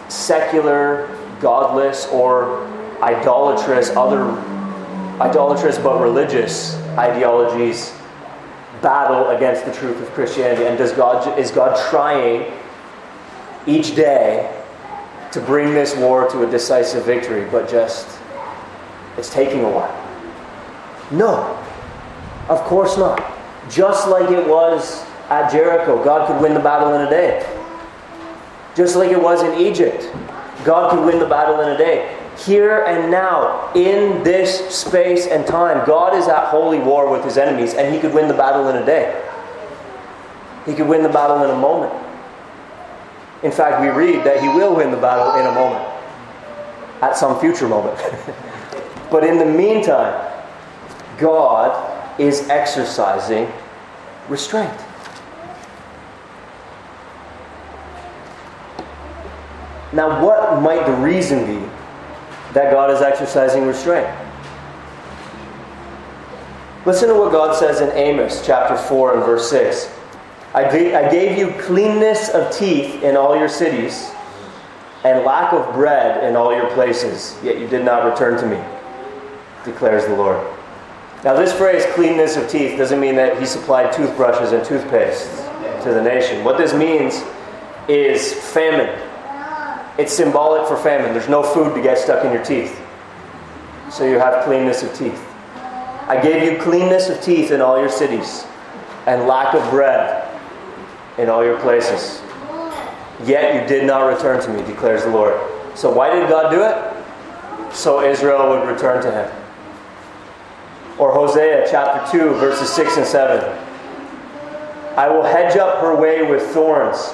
secular, 0.07 1.09
godless, 1.39 2.07
or 2.07 2.65
idolatrous, 3.01 3.89
other 3.91 4.23
idolatrous 5.21 5.77
but 5.77 6.01
religious 6.01 6.75
ideologies 6.97 7.93
battle 8.81 9.29
against 9.29 9.65
the 9.65 9.73
truth 9.73 10.01
of 10.01 10.09
Christianity? 10.11 10.65
And 10.65 10.77
does 10.77 10.91
God, 10.93 11.37
is 11.37 11.51
God 11.51 11.77
trying 11.89 12.51
each 13.67 13.95
day 13.95 14.51
to 15.31 15.41
bring 15.41 15.73
this 15.73 15.95
war 15.97 16.29
to 16.29 16.47
a 16.47 16.49
decisive 16.49 17.05
victory, 17.05 17.45
but 17.51 17.69
just 17.69 18.07
it's 19.17 19.29
taking 19.29 19.65
a 19.65 19.69
while. 19.69 19.93
No, 21.11 21.61
of 22.47 22.61
course 22.61 22.97
not. 22.97 23.34
Just 23.69 24.07
like 24.07 24.29
it 24.29 24.47
was 24.47 25.05
at 25.29 25.51
Jericho, 25.51 26.03
God 26.03 26.27
could 26.27 26.41
win 26.41 26.53
the 26.53 26.59
battle 26.59 26.93
in 26.93 27.01
a 27.01 27.09
day. 27.09 27.43
Just 28.75 28.95
like 28.95 29.09
it 29.09 29.21
was 29.21 29.41
in 29.41 29.59
Egypt, 29.59 30.09
God 30.63 30.91
could 30.91 31.05
win 31.05 31.19
the 31.19 31.25
battle 31.25 31.61
in 31.61 31.69
a 31.69 31.77
day. 31.77 32.15
Here 32.37 32.83
and 32.83 33.09
now, 33.09 33.71
in 33.73 34.21
this 34.23 34.69
space 34.75 35.25
and 35.27 35.47
time, 35.47 35.85
God 35.85 36.13
is 36.15 36.27
at 36.27 36.49
holy 36.49 36.79
war 36.79 37.09
with 37.09 37.23
his 37.23 37.37
enemies, 37.37 37.73
and 37.73 37.93
he 37.93 37.99
could 37.99 38.13
win 38.13 38.27
the 38.27 38.33
battle 38.33 38.67
in 38.67 38.75
a 38.75 38.85
day. 38.85 39.23
He 40.65 40.73
could 40.73 40.87
win 40.87 41.01
the 41.01 41.09
battle 41.09 41.43
in 41.43 41.49
a 41.49 41.55
moment. 41.55 41.93
In 43.43 43.51
fact, 43.51 43.79
we 43.79 43.87
read 43.87 44.25
that 44.25 44.41
he 44.41 44.49
will 44.49 44.75
win 44.75 44.91
the 44.91 44.97
battle 44.97 45.39
in 45.39 45.45
a 45.45 45.51
moment, 45.51 45.85
at 47.01 47.15
some 47.15 47.39
future 47.39 47.67
moment. 47.67 47.97
but 49.11 49.23
in 49.23 49.37
the 49.37 49.45
meantime, 49.45 50.33
God 51.17 51.94
is 52.17 52.49
exercising 52.49 53.51
restraint. 54.29 54.79
Now, 59.93 60.23
what 60.23 60.61
might 60.61 60.85
the 60.85 60.93
reason 60.93 61.45
be 61.45 61.69
that 62.53 62.71
God 62.71 62.91
is 62.91 63.01
exercising 63.01 63.65
restraint? 63.65 64.07
Listen 66.85 67.07
to 67.09 67.15
what 67.15 67.31
God 67.31 67.55
says 67.55 67.81
in 67.81 67.89
Amos 67.91 68.45
chapter 68.45 68.75
4 68.77 69.15
and 69.15 69.25
verse 69.25 69.49
6. 69.49 69.91
I 70.53 70.69
gave 70.69 71.37
you 71.37 71.51
cleanness 71.61 72.29
of 72.29 72.51
teeth 72.51 73.03
in 73.03 73.17
all 73.17 73.37
your 73.37 73.49
cities 73.49 74.11
and 75.03 75.25
lack 75.25 75.51
of 75.53 75.73
bread 75.73 76.23
in 76.23 76.35
all 76.35 76.55
your 76.55 76.69
places, 76.71 77.37
yet 77.43 77.59
you 77.59 77.67
did 77.67 77.83
not 77.83 78.09
return 78.09 78.39
to 78.39 78.47
me, 78.47 78.63
declares 79.63 80.05
the 80.05 80.15
Lord. 80.15 80.54
Now, 81.25 81.33
this 81.33 81.51
phrase, 81.51 81.83
cleanness 81.95 82.37
of 82.37 82.47
teeth, 82.47 82.77
doesn't 82.77 82.99
mean 82.99 83.15
that 83.15 83.39
he 83.39 83.47
supplied 83.47 83.91
toothbrushes 83.91 84.51
and 84.51 84.63
toothpaste 84.63 85.27
to 85.81 85.91
the 85.91 86.01
nation. 86.01 86.43
What 86.43 86.59
this 86.59 86.71
means 86.71 87.23
is 87.89 88.31
famine. 88.31 88.93
It's 89.97 90.13
symbolic 90.13 90.67
for 90.67 90.77
famine. 90.77 91.13
There's 91.13 91.27
no 91.27 91.41
food 91.41 91.73
to 91.73 91.81
get 91.81 91.97
stuck 91.97 92.23
in 92.23 92.31
your 92.31 92.43
teeth. 92.43 92.79
So 93.89 94.05
you 94.05 94.19
have 94.19 94.43
cleanness 94.45 94.83
of 94.83 94.93
teeth. 94.93 95.19
I 96.07 96.19
gave 96.21 96.43
you 96.43 96.61
cleanness 96.61 97.09
of 97.09 97.19
teeth 97.21 97.49
in 97.49 97.59
all 97.59 97.79
your 97.79 97.89
cities 97.89 98.45
and 99.07 99.27
lack 99.27 99.55
of 99.55 99.67
bread 99.71 100.31
in 101.17 101.27
all 101.27 101.43
your 101.43 101.59
places. 101.61 102.21
Yet 103.23 103.59
you 103.59 103.67
did 103.67 103.87
not 103.87 104.05
return 104.05 104.43
to 104.43 104.49
me, 104.53 104.61
declares 104.67 105.03
the 105.03 105.09
Lord. 105.09 105.33
So 105.73 105.89
why 105.91 106.13
did 106.13 106.29
God 106.29 106.51
do 106.51 106.61
it? 106.61 107.73
So 107.73 108.01
Israel 108.01 108.47
would 108.49 108.69
return 108.69 109.01
to 109.01 109.11
him. 109.11 109.44
Or 110.97 111.11
Hosea 111.11 111.67
chapter 111.69 112.17
2, 112.17 112.35
verses 112.35 112.69
6 112.69 112.97
and 112.97 113.05
7. 113.05 113.43
I 114.95 115.09
will 115.09 115.23
hedge 115.23 115.57
up 115.57 115.81
her 115.81 115.93
way 115.93 116.23
with 116.23 116.41
thorns, 116.53 117.13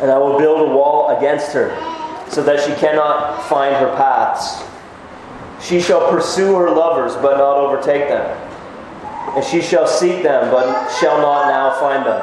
and 0.00 0.10
I 0.10 0.16
will 0.16 0.38
build 0.38 0.60
a 0.60 0.72
wall 0.74 1.14
against 1.18 1.52
her, 1.52 1.68
so 2.30 2.42
that 2.42 2.60
she 2.60 2.74
cannot 2.80 3.42
find 3.48 3.76
her 3.76 3.94
paths. 3.96 4.64
She 5.62 5.78
shall 5.78 6.10
pursue 6.10 6.54
her 6.56 6.70
lovers, 6.70 7.14
but 7.16 7.36
not 7.36 7.58
overtake 7.58 8.08
them. 8.08 8.24
And 9.36 9.44
she 9.44 9.60
shall 9.60 9.86
seek 9.86 10.22
them, 10.22 10.50
but 10.50 10.88
shall 10.98 11.18
not 11.18 11.48
now 11.48 11.78
find 11.78 12.06
them. 12.06 12.22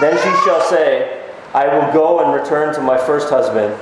Then 0.00 0.16
she 0.16 0.44
shall 0.44 0.60
say, 0.60 1.28
I 1.54 1.66
will 1.66 1.92
go 1.92 2.20
and 2.20 2.32
return 2.32 2.72
to 2.76 2.80
my 2.80 2.96
first 2.96 3.30
husband, 3.30 3.74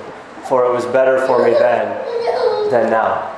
for 0.48 0.64
it 0.64 0.72
was 0.72 0.86
better 0.86 1.26
for 1.26 1.44
me 1.44 1.52
then 1.52 2.70
than 2.70 2.90
now. 2.90 3.36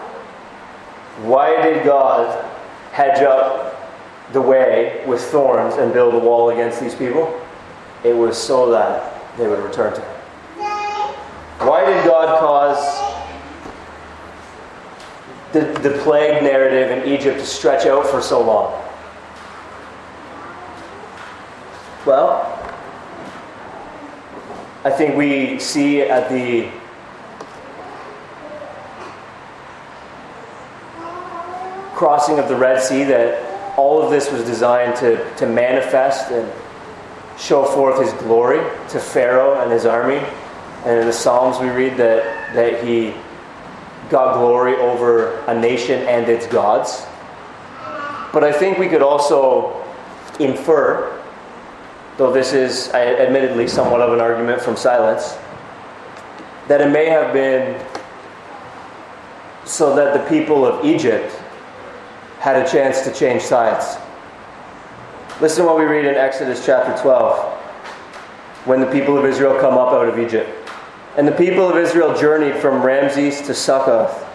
Why 1.22 1.60
did 1.60 1.84
God 1.84 2.51
hedge 2.92 3.22
up 3.22 3.76
the 4.32 4.40
way 4.40 5.04
with 5.06 5.20
thorns 5.20 5.74
and 5.74 5.92
build 5.92 6.14
a 6.14 6.18
wall 6.18 6.50
against 6.50 6.80
these 6.80 6.94
people? 6.94 7.40
It 8.04 8.14
was 8.14 8.36
so 8.36 8.70
that 8.70 9.36
they 9.36 9.48
would 9.48 9.58
return 9.60 9.94
to 9.94 10.00
Him. 10.00 10.08
Why 11.66 11.84
did 11.84 12.04
God 12.04 12.40
cause 12.40 13.12
the, 15.52 15.60
the 15.80 15.96
plague 15.98 16.42
narrative 16.42 16.90
in 16.90 17.12
Egypt 17.12 17.38
to 17.38 17.46
stretch 17.46 17.86
out 17.86 18.06
for 18.06 18.20
so 18.20 18.42
long? 18.42 18.78
Well, 22.04 22.58
I 24.84 24.90
think 24.90 25.16
we 25.16 25.60
see 25.60 26.00
at 26.02 26.28
the 26.28 26.68
crossing 31.94 32.38
of 32.38 32.48
the 32.48 32.56
Red 32.56 32.82
Sea 32.82 33.04
that 33.04 33.78
all 33.78 34.02
of 34.02 34.10
this 34.10 34.30
was 34.30 34.44
designed 34.44 34.96
to, 34.96 35.34
to 35.36 35.46
manifest 35.46 36.30
and 36.30 36.50
show 37.38 37.64
forth 37.64 38.00
his 38.00 38.12
glory 38.22 38.58
to 38.88 38.98
Pharaoh 38.98 39.60
and 39.60 39.72
his 39.72 39.86
army. 39.86 40.24
And 40.84 41.00
in 41.00 41.06
the 41.06 41.12
Psalms, 41.12 41.58
we 41.58 41.68
read 41.68 41.96
that, 41.96 42.54
that 42.54 42.84
he 42.84 43.14
got 44.10 44.34
glory 44.34 44.74
over 44.76 45.38
a 45.46 45.58
nation 45.58 46.00
and 46.06 46.28
its 46.28 46.46
gods. 46.46 47.06
But 48.32 48.44
I 48.44 48.52
think 48.52 48.78
we 48.78 48.88
could 48.88 49.02
also 49.02 49.82
infer 50.40 51.22
though 52.16 52.32
this 52.32 52.52
is 52.52 52.88
admittedly 52.90 53.66
somewhat 53.66 54.00
of 54.00 54.12
an 54.12 54.20
argument 54.20 54.60
from 54.60 54.76
silence, 54.76 55.36
that 56.68 56.80
it 56.80 56.90
may 56.90 57.06
have 57.06 57.32
been 57.32 57.84
so 59.64 59.96
that 59.96 60.12
the 60.12 60.28
people 60.28 60.66
of 60.66 60.84
Egypt 60.84 61.34
had 62.42 62.56
a 62.56 62.68
chance 62.68 63.02
to 63.02 63.12
change 63.12 63.40
sides. 63.40 63.96
Listen 65.40 65.64
to 65.64 65.70
what 65.70 65.78
we 65.78 65.84
read 65.84 66.04
in 66.04 66.16
Exodus 66.16 66.66
chapter 66.66 67.00
12 67.00 67.38
when 68.64 68.80
the 68.80 68.90
people 68.90 69.16
of 69.16 69.24
Israel 69.24 69.60
come 69.60 69.74
up 69.74 69.92
out 69.92 70.08
of 70.08 70.18
Egypt. 70.18 70.50
And 71.16 71.28
the 71.28 71.32
people 71.32 71.68
of 71.68 71.76
Israel 71.76 72.18
journeyed 72.18 72.56
from 72.56 72.82
Ramses 72.82 73.42
to 73.42 73.54
Succoth, 73.54 74.26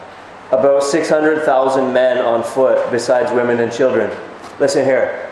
about 0.52 0.84
600,000 0.84 1.92
men 1.92 2.20
on 2.20 2.44
foot, 2.44 2.90
besides 2.92 3.30
women 3.34 3.60
and 3.60 3.74
children. 3.74 4.10
Listen 4.58 4.86
here 4.86 5.30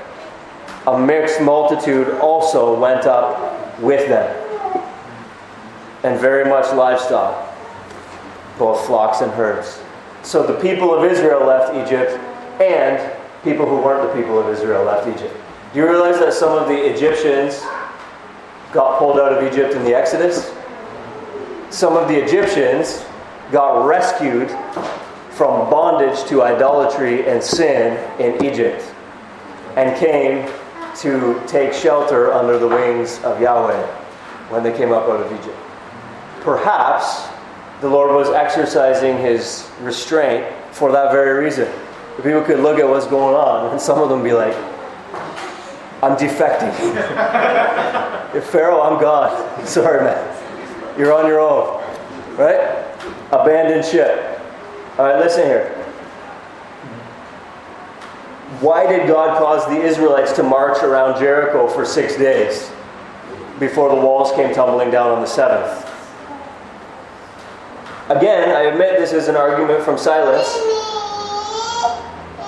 a 0.85 0.99
mixed 0.99 1.39
multitude 1.39 2.09
also 2.19 2.77
went 2.77 3.05
up 3.05 3.79
with 3.79 4.05
them, 4.09 4.83
and 6.03 6.19
very 6.19 6.43
much 6.43 6.71
livestock, 6.73 7.55
both 8.59 8.85
flocks 8.85 9.21
and 9.21 9.31
herds. 9.31 9.81
So 10.23 10.45
the 10.45 10.59
people 10.59 10.93
of 10.93 11.09
Israel 11.09 11.47
left 11.47 11.73
Egypt, 11.73 12.19
and 12.61 13.11
people 13.43 13.65
who 13.65 13.77
weren't 13.77 14.07
the 14.07 14.19
people 14.19 14.39
of 14.39 14.49
Israel 14.49 14.83
left 14.83 15.07
Egypt. 15.07 15.35
Do 15.73 15.79
you 15.79 15.87
realize 15.87 16.19
that 16.19 16.33
some 16.33 16.57
of 16.57 16.67
the 16.67 16.75
Egyptians 16.75 17.61
got 18.71 18.97
pulled 18.99 19.19
out 19.19 19.33
of 19.33 19.51
Egypt 19.51 19.73
in 19.73 19.83
the 19.83 19.93
Exodus? 19.93 20.53
Some 21.69 21.97
of 21.97 22.07
the 22.07 22.15
Egyptians 22.15 23.05
got 23.51 23.85
rescued 23.85 24.49
from 25.31 25.69
bondage 25.69 26.23
to 26.29 26.43
idolatry 26.43 27.27
and 27.27 27.43
sin 27.43 27.97
in 28.19 28.43
Egypt 28.43 28.83
and 29.75 29.95
came 29.97 30.49
to 30.95 31.41
take 31.45 31.73
shelter 31.73 32.31
under 32.31 32.57
the 32.57 32.67
wings 32.67 33.21
of 33.23 33.41
Yahweh 33.41 33.85
when 34.49 34.63
they 34.63 34.75
came 34.75 34.93
up 34.93 35.03
out 35.09 35.19
of 35.19 35.31
Egypt. 35.31 35.57
Perhaps 36.39 37.27
the 37.81 37.89
Lord 37.89 38.15
was 38.15 38.29
exercising 38.29 39.17
his 39.17 39.69
restraint 39.81 40.45
for 40.71 40.91
that 40.93 41.11
very 41.11 41.43
reason. 41.43 41.67
People 42.17 42.41
could 42.41 42.59
look 42.59 42.79
at 42.79 42.87
what's 42.87 43.07
going 43.07 43.35
on, 43.35 43.71
and 43.71 43.81
some 43.89 43.99
of 43.99 44.09
them 44.09 44.23
be 44.23 44.33
like, 44.33 44.55
I'm 46.01 46.15
defecting. 46.17 46.71
if 48.35 48.45
Pharaoh, 48.45 48.81
I'm 48.81 49.01
gone. 49.01 49.65
Sorry, 49.65 50.03
man. 50.03 50.99
You're 50.99 51.13
on 51.13 51.27
your 51.27 51.39
own. 51.39 51.81
Right? 52.35 52.85
Abandoned 53.31 53.85
ship. 53.85 54.39
All 54.97 55.05
right, 55.05 55.19
listen 55.19 55.43
here. 55.43 55.71
Why 58.61 58.87
did 58.87 59.07
God 59.07 59.37
cause 59.37 59.65
the 59.67 59.81
Israelites 59.81 60.31
to 60.33 60.43
march 60.43 60.81
around 60.83 61.19
Jericho 61.19 61.67
for 61.67 61.85
six 61.85 62.15
days 62.15 62.71
before 63.59 63.89
the 63.89 63.95
walls 63.95 64.31
came 64.33 64.53
tumbling 64.53 64.91
down 64.91 65.09
on 65.09 65.21
the 65.21 65.27
seventh? 65.27 65.83
Again, 68.09 68.55
I 68.55 68.63
admit 68.63 68.99
this 68.99 69.11
is 69.11 69.27
an 69.27 69.35
argument 69.35 69.83
from 69.83 69.97
silence, 69.97 70.47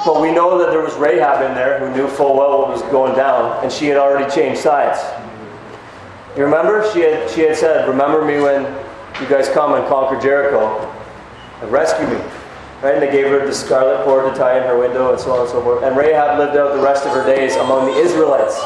but 0.07 0.21
we 0.21 0.31
know 0.31 0.57
that 0.57 0.69
there 0.71 0.81
was 0.81 0.95
Rahab 0.95 1.43
in 1.43 1.53
there 1.53 1.79
who 1.79 1.93
knew 1.93 2.07
full 2.07 2.37
well 2.37 2.59
what 2.59 2.69
was 2.69 2.81
going 2.83 3.13
down, 3.13 3.61
and 3.61 3.69
she 3.69 3.87
had 3.87 3.97
already 3.97 4.31
changed 4.33 4.61
sides. 4.61 5.03
You 6.37 6.45
remember? 6.45 6.89
She 6.93 7.01
had, 7.01 7.29
she 7.29 7.41
had 7.41 7.57
said, 7.57 7.89
Remember 7.89 8.23
me 8.23 8.39
when 8.39 8.63
you 9.19 9.27
guys 9.27 9.49
come 9.49 9.73
and 9.73 9.85
conquer 9.89 10.17
Jericho 10.21 10.79
and 11.61 11.69
rescue 11.69 12.07
me. 12.07 12.15
Right? 12.81 12.93
And 12.93 13.01
they 13.01 13.11
gave 13.11 13.25
her 13.27 13.45
the 13.45 13.53
scarlet 13.53 14.05
cord 14.05 14.31
to 14.31 14.39
tie 14.39 14.57
in 14.57 14.63
her 14.63 14.79
window 14.79 15.11
and 15.11 15.19
so 15.19 15.33
on 15.33 15.41
and 15.41 15.49
so 15.49 15.61
forth. 15.61 15.83
And 15.83 15.97
Rahab 15.97 16.39
lived 16.39 16.55
out 16.55 16.73
the 16.73 16.81
rest 16.81 17.05
of 17.05 17.11
her 17.11 17.25
days 17.25 17.57
among 17.57 17.87
the 17.87 17.97
Israelites. 17.97 18.57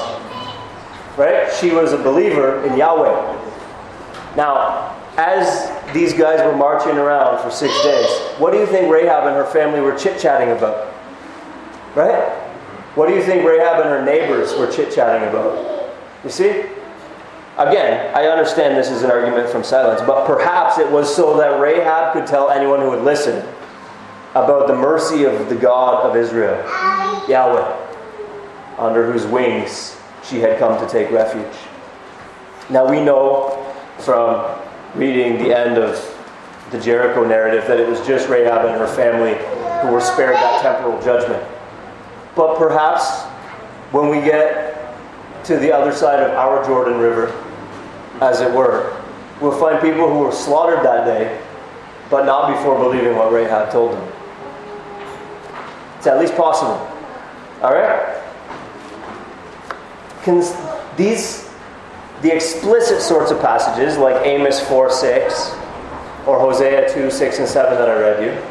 Right? 1.18 1.52
She 1.60 1.72
was 1.72 1.92
a 1.92 1.98
believer 1.98 2.64
in 2.68 2.78
Yahweh. 2.78 4.36
Now, 4.36 4.96
as 5.18 5.72
these 5.92 6.14
guys 6.14 6.40
were 6.46 6.56
marching 6.56 7.00
around 7.00 7.42
for 7.42 7.50
six 7.50 7.74
days, 7.82 8.08
what 8.38 8.52
do 8.52 8.60
you 8.60 8.68
think 8.68 8.92
Rahab 8.94 9.26
and 9.26 9.36
her 9.36 9.46
family 9.46 9.82
were 9.82 9.98
chit 9.98 10.22
chatting 10.22 10.52
about? 10.52 10.91
Right? 11.96 12.30
What 12.96 13.08
do 13.08 13.16
you 13.16 13.24
think 13.24 13.46
Rahab 13.46 13.82
and 13.82 13.90
her 13.90 14.04
neighbors 14.04 14.54
were 14.58 14.70
chit 14.70 14.94
chatting 14.94 15.28
about? 15.30 15.94
You 16.24 16.30
see? 16.30 16.66
Again, 17.58 18.16
I 18.16 18.28
understand 18.28 18.78
this 18.78 18.90
is 18.90 19.04
an 19.04 19.12
argument 19.12 19.50
from 19.50 19.64
silence, 19.64 20.02
but 20.02 20.26
perhaps 20.26 20.78
it 20.78 20.90
was 20.90 21.14
so 21.14 21.38
that 21.38 21.60
Rahab 21.60 22.14
could 22.14 22.26
tell 22.26 22.50
anyone 22.50 22.80
who 22.80 22.90
would 22.90 23.04
listen 23.04 23.46
about 24.32 24.68
the 24.68 24.76
mercy 24.76 25.26
of 25.26 25.50
the 25.50 25.56
God 25.56 26.06
of 26.06 26.16
Israel, 26.16 26.58
Yahweh, 27.28 27.78
under 28.78 29.12
whose 29.12 29.26
wings 29.26 29.98
she 30.24 30.40
had 30.40 30.58
come 30.60 30.80
to 30.80 30.92
take 30.92 31.12
refuge. 31.12 31.54
Now 32.70 32.90
we 32.90 33.04
know 33.04 33.74
from 34.00 34.58
reading 34.96 35.38
the 35.38 35.56
end 35.56 35.78
of 35.78 36.18
the 36.72 36.80
Jericho 36.80 37.26
narrative 37.26 37.68
that 37.68 37.80
it 37.80 37.88
was 37.88 38.06
just 38.08 38.30
Rahab 38.30 38.66
and 38.66 38.80
her 38.80 38.88
family 38.88 39.36
who 39.82 39.94
were 39.94 40.02
spared 40.02 40.36
that 40.36 40.62
temporal 40.62 41.02
judgment. 41.02 41.46
But 42.36 42.58
perhaps 42.58 43.24
when 43.92 44.10
we 44.10 44.22
get 44.22 44.96
to 45.46 45.58
the 45.58 45.72
other 45.72 45.92
side 45.92 46.20
of 46.20 46.32
our 46.32 46.66
Jordan 46.66 46.98
River, 46.98 47.28
as 48.22 48.42
it 48.42 48.54
were, 48.54 49.02
we'll 49.42 49.58
find 49.60 49.82
people 49.82 50.08
who 50.08 50.20
were 50.20 50.32
slaughtered 50.32 50.86
that 50.86 51.06
day, 51.06 51.42
but 52.10 52.26
not 52.26 52.56
before 52.56 52.78
believing 52.78 53.16
what 53.18 53.32
Rahab 53.32 53.72
told 53.72 53.94
them. 53.94 54.12
It's 55.98 56.08
at 56.08 56.20
least 56.20 56.36
possible. 56.36 56.88
All 57.62 57.74
right? 57.74 58.18
Can 60.24 60.44
these 60.98 61.50
the 62.22 62.34
explicit 62.34 63.02
sorts 63.02 63.32
of 63.32 63.42
passages 63.42 63.98
like 63.98 64.26
Amos 64.26 64.60
4 64.68 64.92
6 64.92 65.52
or 66.28 66.40
Hosea 66.40 66.94
2 66.94 67.10
6 67.10 67.40
and 67.40 67.48
7 67.48 67.78
that 67.78 67.90
I 67.90 68.00
read 68.00 68.24
you 68.24 68.51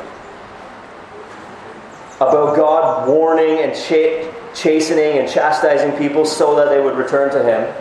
about 2.21 2.57
God 2.57 3.09
warning 3.09 3.59
and 3.59 3.75
ch- 3.75 4.29
chastening 4.59 5.19
and 5.19 5.29
chastising 5.29 5.93
people 5.99 6.25
so 6.25 6.55
that 6.57 6.69
they 6.69 6.81
would 6.81 6.97
return 6.97 7.31
to 7.33 7.43
Him 7.43 7.75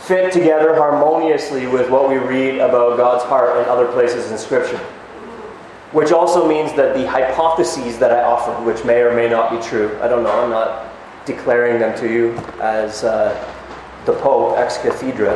fit 0.00 0.32
together 0.32 0.74
harmoniously 0.74 1.66
with 1.66 1.88
what 1.88 2.08
we 2.08 2.16
read 2.16 2.56
about 2.56 2.98
God's 2.98 3.24
heart 3.24 3.56
in 3.58 3.64
other 3.70 3.86
places 3.86 4.30
in 4.30 4.36
Scripture. 4.36 4.78
Which 5.92 6.12
also 6.12 6.46
means 6.46 6.74
that 6.74 6.94
the 6.94 7.06
hypotheses 7.08 7.98
that 8.00 8.10
I 8.10 8.22
offered, 8.22 8.64
which 8.66 8.84
may 8.84 9.00
or 9.00 9.14
may 9.14 9.28
not 9.28 9.50
be 9.50 9.66
true, 9.66 9.96
I 10.02 10.08
don't 10.08 10.22
know, 10.22 10.42
I'm 10.42 10.50
not 10.50 10.92
declaring 11.24 11.78
them 11.78 11.98
to 12.00 12.12
you 12.12 12.32
as. 12.60 13.04
Uh, 13.04 13.32
the 14.04 14.12
Pope 14.12 14.58
ex 14.58 14.78
cathedra. 14.78 15.32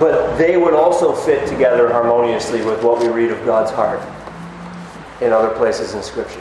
But 0.00 0.36
they 0.36 0.56
would 0.56 0.74
also 0.74 1.14
fit 1.14 1.46
together 1.46 1.92
harmoniously 1.92 2.64
with 2.64 2.82
what 2.82 3.00
we 3.00 3.08
read 3.08 3.30
of 3.30 3.44
God's 3.44 3.70
heart 3.70 4.00
in 5.22 5.32
other 5.32 5.50
places 5.50 5.94
in 5.94 6.02
Scripture. 6.02 6.40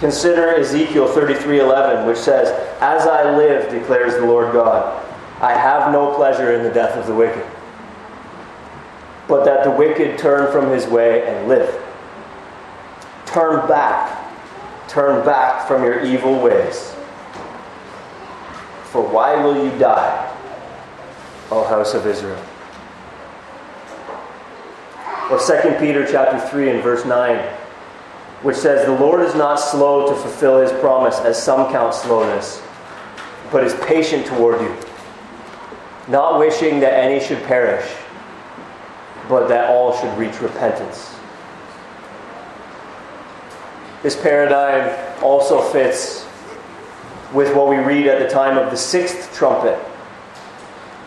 Consider 0.00 0.54
Ezekiel 0.56 1.08
33:11, 1.08 2.06
which 2.06 2.18
says, 2.18 2.52
"As 2.80 3.06
I 3.06 3.30
live, 3.30 3.70
declares 3.70 4.14
the 4.14 4.26
Lord 4.26 4.52
God, 4.52 4.92
I 5.40 5.52
have 5.52 5.92
no 5.92 6.08
pleasure 6.08 6.52
in 6.52 6.62
the 6.62 6.70
death 6.70 6.96
of 6.96 7.06
the 7.06 7.14
wicked, 7.14 7.44
but 9.28 9.44
that 9.44 9.64
the 9.64 9.70
wicked 9.70 10.18
turn 10.18 10.50
from 10.52 10.70
his 10.70 10.86
way 10.86 11.22
and 11.22 11.48
live. 11.48 11.74
Turn 13.26 13.66
back, 13.66 14.10
turn 14.88 15.24
back 15.24 15.66
from 15.66 15.84
your 15.84 16.00
evil 16.00 16.34
ways." 16.34 16.92
For 18.84 19.02
why 19.02 19.34
will 19.36 19.56
you 19.56 19.70
die, 19.78 20.26
O 21.50 21.64
house 21.64 21.94
of 21.94 22.06
Israel? 22.06 22.36
Or 25.30 25.38
2 25.38 25.76
Peter 25.78 26.06
chapter 26.06 26.38
3 26.38 26.70
and 26.70 26.82
verse 26.82 27.06
9, 27.06 27.38
which 28.42 28.56
says, 28.56 28.84
The 28.84 28.92
Lord 28.92 29.22
is 29.22 29.34
not 29.34 29.56
slow 29.56 30.06
to 30.06 30.14
fulfill 30.14 30.60
his 30.60 30.70
promise, 30.80 31.18
as 31.20 31.42
some 31.42 31.72
count 31.72 31.94
slowness, 31.94 32.62
but 33.50 33.64
is 33.64 33.74
patient 33.86 34.26
toward 34.26 34.60
you, 34.60 34.76
not 36.08 36.38
wishing 36.38 36.78
that 36.80 36.92
any 36.92 37.24
should 37.24 37.42
perish, 37.44 37.90
but 39.28 39.48
that 39.48 39.70
all 39.70 39.96
should 39.98 40.16
reach 40.18 40.40
repentance. 40.42 41.14
This 44.02 44.20
paradigm 44.20 45.22
also 45.22 45.62
fits 45.62 46.26
with 47.32 47.56
what 47.56 47.68
we 47.68 47.76
read 47.76 48.06
at 48.06 48.18
the 48.18 48.28
time 48.28 48.58
of 48.58 48.70
the 48.70 48.76
sixth 48.76 49.34
trumpet 49.34 49.78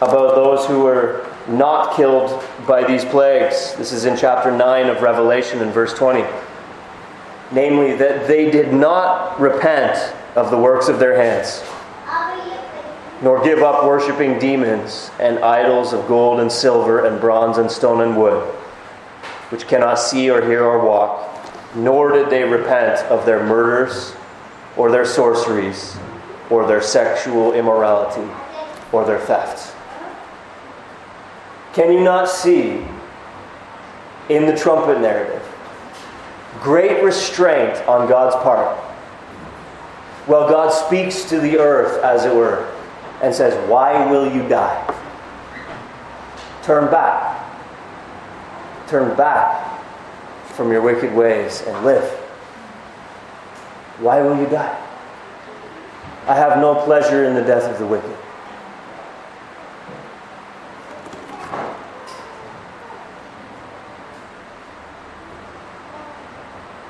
about 0.01 0.33
those 0.33 0.65
who 0.65 0.79
were 0.79 1.26
not 1.47 1.95
killed 1.95 2.43
by 2.67 2.83
these 2.85 3.05
plagues. 3.05 3.73
This 3.75 3.91
is 3.91 4.05
in 4.05 4.17
chapter 4.17 4.51
9 4.51 4.87
of 4.87 5.01
Revelation 5.01 5.59
in 5.61 5.69
verse 5.69 5.93
20. 5.93 6.25
Namely, 7.51 7.95
that 7.95 8.27
they 8.27 8.51
did 8.51 8.73
not 8.73 9.39
repent 9.39 10.13
of 10.35 10.51
the 10.51 10.57
works 10.57 10.89
of 10.89 10.99
their 10.99 11.15
hands, 11.15 11.63
nor 13.21 13.41
give 13.43 13.59
up 13.59 13.85
worshiping 13.85 14.37
demons 14.37 15.09
and 15.19 15.39
idols 15.39 15.93
of 15.93 16.05
gold 16.07 16.39
and 16.39 16.51
silver 16.51 17.05
and 17.05 17.21
bronze 17.21 17.57
and 17.57 17.71
stone 17.71 18.01
and 18.01 18.17
wood, 18.17 18.43
which 19.49 19.67
cannot 19.67 19.95
see 19.95 20.29
or 20.29 20.45
hear 20.45 20.63
or 20.63 20.85
walk, 20.85 21.33
nor 21.75 22.11
did 22.11 22.29
they 22.29 22.43
repent 22.43 22.99
of 23.09 23.25
their 23.25 23.43
murders 23.43 24.13
or 24.75 24.91
their 24.91 25.05
sorceries 25.05 25.97
or 26.49 26.67
their 26.67 26.81
sexual 26.81 27.53
immorality 27.53 28.29
or 28.91 29.05
their 29.05 29.19
thefts. 29.19 29.73
Can 31.77 31.93
you 31.93 31.99
not 31.99 32.27
see 32.27 32.83
in 34.29 34.47
the 34.47 34.57
trumpet 34.57 34.99
narrative 34.99 35.43
great 36.59 37.03
restraint 37.03 37.77
on 37.87 38.09
God's 38.09 38.35
part? 38.37 38.75
Well, 40.27 40.49
God 40.49 40.71
speaks 40.71 41.25
to 41.25 41.39
the 41.39 41.59
earth, 41.59 42.03
as 42.03 42.25
it 42.25 42.33
were, 42.33 42.67
and 43.21 43.31
says, 43.31 43.53
Why 43.69 44.09
will 44.09 44.25
you 44.25 44.49
die? 44.49 44.91
Turn 46.63 46.89
back. 46.89 47.45
Turn 48.87 49.15
back 49.15 49.79
from 50.53 50.71
your 50.71 50.81
wicked 50.81 51.13
ways 51.13 51.61
and 51.61 51.85
live. 51.85 52.09
Why 53.99 54.23
will 54.23 54.39
you 54.39 54.47
die? 54.47 54.83
I 56.25 56.33
have 56.33 56.57
no 56.57 56.73
pleasure 56.73 57.25
in 57.25 57.35
the 57.35 57.43
death 57.43 57.71
of 57.71 57.77
the 57.77 57.85
wicked. 57.85 58.16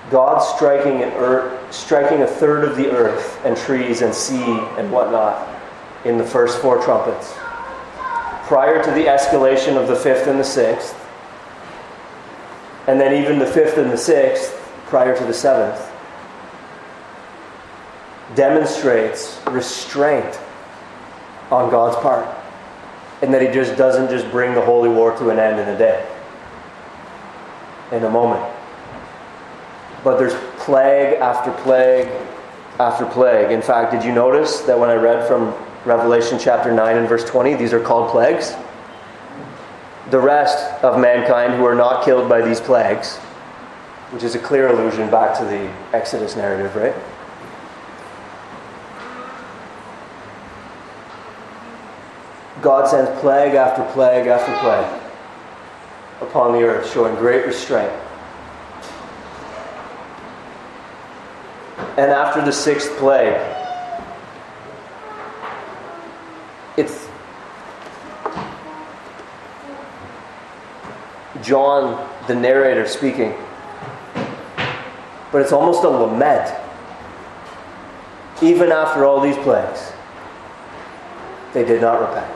God 0.10 0.40
striking, 0.40 1.04
an 1.04 1.12
earth, 1.14 1.74
striking 1.74 2.22
a 2.22 2.28
third 2.28 2.64
of 2.64 2.78
the 2.78 2.90
earth 2.92 3.44
and 3.46 3.58
trees 3.58 4.02
and 4.02 4.14
sea 4.14 4.60
and 4.78 4.92
whatnot 4.92 5.48
in 6.06 6.18
the 6.18 6.24
first 6.24 6.60
four 6.60 6.82
trumpets. 6.82 7.34
Prior 8.48 8.82
to 8.82 8.92
the 8.92 9.06
escalation 9.06 9.76
of 9.76 9.90
the 9.90 9.96
fifth 9.96 10.28
and 10.28 10.40
the 10.40 10.44
sixth, 10.44 10.96
and 12.88 13.00
then 13.00 13.22
even 13.22 13.38
the 13.38 13.46
fifth 13.46 13.78
and 13.78 13.92
the 13.92 13.98
sixth 13.98 14.54
prior 14.86 15.18
to 15.18 15.26
the 15.26 15.34
seventh 15.34 15.92
demonstrates 18.36 19.42
restraint 19.52 20.40
on 21.52 21.70
God's 21.70 21.98
part. 21.98 22.34
And 23.22 23.34
that 23.34 23.42
He 23.42 23.50
just 23.50 23.76
doesn't 23.76 24.10
just 24.10 24.30
bring 24.32 24.54
the 24.54 24.62
holy 24.62 24.90
war 24.90 25.18
to 25.18 25.30
an 25.32 25.40
end 25.40 25.60
in 25.60 25.68
a 25.68 25.78
day, 25.78 26.08
in 27.92 28.04
a 28.06 28.10
moment. 28.10 28.57
But 30.08 30.20
there's 30.20 30.36
plague 30.60 31.20
after 31.20 31.52
plague 31.64 32.08
after 32.80 33.06
plague. 33.06 33.52
In 33.52 33.62
fact, 33.62 33.92
did 33.92 34.06
you 34.06 34.14
notice 34.14 34.62
that 34.62 34.80
when 34.80 34.90
I 34.90 34.94
read 34.94 35.28
from 35.28 35.54
Revelation 35.84 36.40
chapter 36.40 36.72
9 36.72 36.96
and 36.96 37.10
verse 37.10 37.26
20, 37.26 37.56
these 37.56 37.74
are 37.74 37.82
called 37.82 38.10
plagues? 38.10 38.56
The 40.10 40.18
rest 40.18 40.82
of 40.82 40.98
mankind 40.98 41.56
who 41.56 41.66
are 41.66 41.76
not 41.76 42.06
killed 42.06 42.30
by 42.30 42.42
these 42.42 42.62
plagues, 42.62 43.18
which 44.14 44.24
is 44.24 44.34
a 44.34 44.40
clear 44.40 44.70
allusion 44.70 45.12
back 45.12 45.38
to 45.40 45.44
the 45.44 45.70
Exodus 45.92 46.38
narrative, 46.38 46.74
right? 46.78 46.96
God 52.62 52.88
sends 52.88 53.12
plague 53.20 53.56
after 53.56 53.84
plague 53.92 54.28
after 54.28 54.56
plague 54.60 55.02
upon 56.22 56.54
the 56.54 56.60
earth, 56.60 56.90
showing 56.94 57.14
great 57.16 57.46
restraint. 57.46 57.92
And 61.98 62.12
after 62.12 62.46
the 62.46 62.52
sixth 62.52 62.96
plague, 62.98 63.42
it's 66.78 67.10
John, 71.42 72.08
the 72.28 72.36
narrator, 72.36 72.88
speaking. 72.88 73.34
But 75.32 75.42
it's 75.42 75.52
almost 75.52 75.84
a 75.84 75.90
lament. 75.90 76.54
Even 78.44 78.72
after 78.72 79.04
all 79.04 79.20
these 79.20 79.38
plagues, 79.38 79.92
they 81.54 81.66
did 81.66 81.82
not 81.82 82.00
repent. 82.00 82.34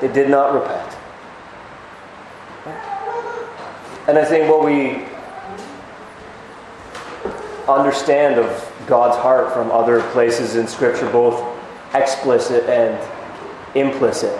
They 0.00 0.08
did 0.08 0.28
not 0.28 0.52
repent. 0.52 0.96
And 4.08 4.18
I 4.18 4.24
think 4.24 4.50
what 4.50 4.64
we 4.64 5.11
understand 7.68 8.38
of 8.38 8.72
God's 8.86 9.16
heart 9.16 9.52
from 9.52 9.70
other 9.70 10.02
places 10.10 10.56
in 10.56 10.66
Scripture, 10.66 11.10
both 11.10 11.42
explicit 11.94 12.64
and 12.68 12.98
implicit. 13.74 14.36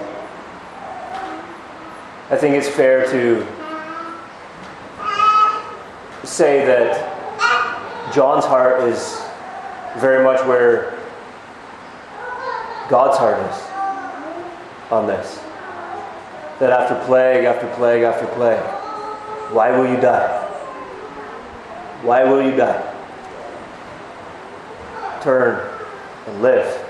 I 2.31 2.37
think 2.37 2.57
it's 2.57 2.69
fair 2.69 3.05
to 3.11 3.47
say 6.25 6.65
that 6.65 8.13
John's 8.15 8.45
heart 8.45 8.83
is 8.89 9.21
very 9.99 10.25
much 10.25 10.45
where 10.47 10.99
God's 12.89 13.19
heart 13.19 13.39
is 13.51 13.73
on 14.91 15.07
this. 15.07 15.39
That 16.59 16.71
after 16.71 17.05
plague, 17.07 17.45
after 17.45 17.69
plague, 17.75 18.03
after 18.03 18.27
plague, 18.35 18.63
why 19.53 19.71
will 19.77 19.89
you 19.89 20.01
die? 20.01 20.41
Why 22.03 22.25
will 22.25 22.43
you 22.43 22.57
die? 22.57 22.92
Turn 25.23 25.71
and 26.27 26.43
live. 26.43 26.89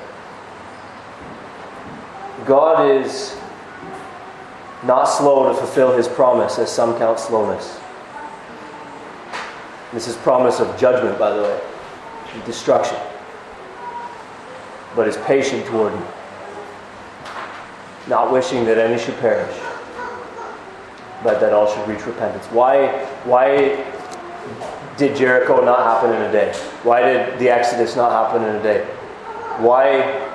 God 2.46 2.90
is 2.90 3.36
not 4.84 5.04
slow 5.04 5.48
to 5.48 5.54
fulfill 5.54 5.94
his 5.96 6.08
promise, 6.08 6.58
as 6.58 6.70
some 6.70 6.96
count 6.98 7.20
slowness. 7.20 7.78
This 9.92 10.08
is 10.08 10.16
promise 10.16 10.60
of 10.60 10.78
judgment, 10.78 11.18
by 11.18 11.36
the 11.36 11.42
way, 11.42 11.60
destruction. 12.46 12.96
But 14.96 15.06
is 15.08 15.18
patient 15.18 15.66
toward 15.66 15.92
you, 15.92 16.06
not 18.08 18.32
wishing 18.32 18.64
that 18.64 18.78
any 18.78 18.98
should 19.02 19.18
perish, 19.18 19.54
but 21.22 21.38
that 21.40 21.52
all 21.52 21.66
should 21.72 21.86
reach 21.86 22.04
repentance. 22.06 22.46
Why, 22.46 23.04
why 23.24 23.84
did 24.96 25.16
Jericho 25.16 25.64
not 25.64 25.80
happen 25.80 26.14
in 26.14 26.22
a 26.22 26.32
day? 26.32 26.52
Why 26.82 27.00
did 27.00 27.38
the 27.38 27.48
Exodus 27.48 27.96
not 27.96 28.10
happen 28.10 28.48
in 28.48 28.56
a 28.56 28.62
day? 28.62 28.84
Why 29.58 30.28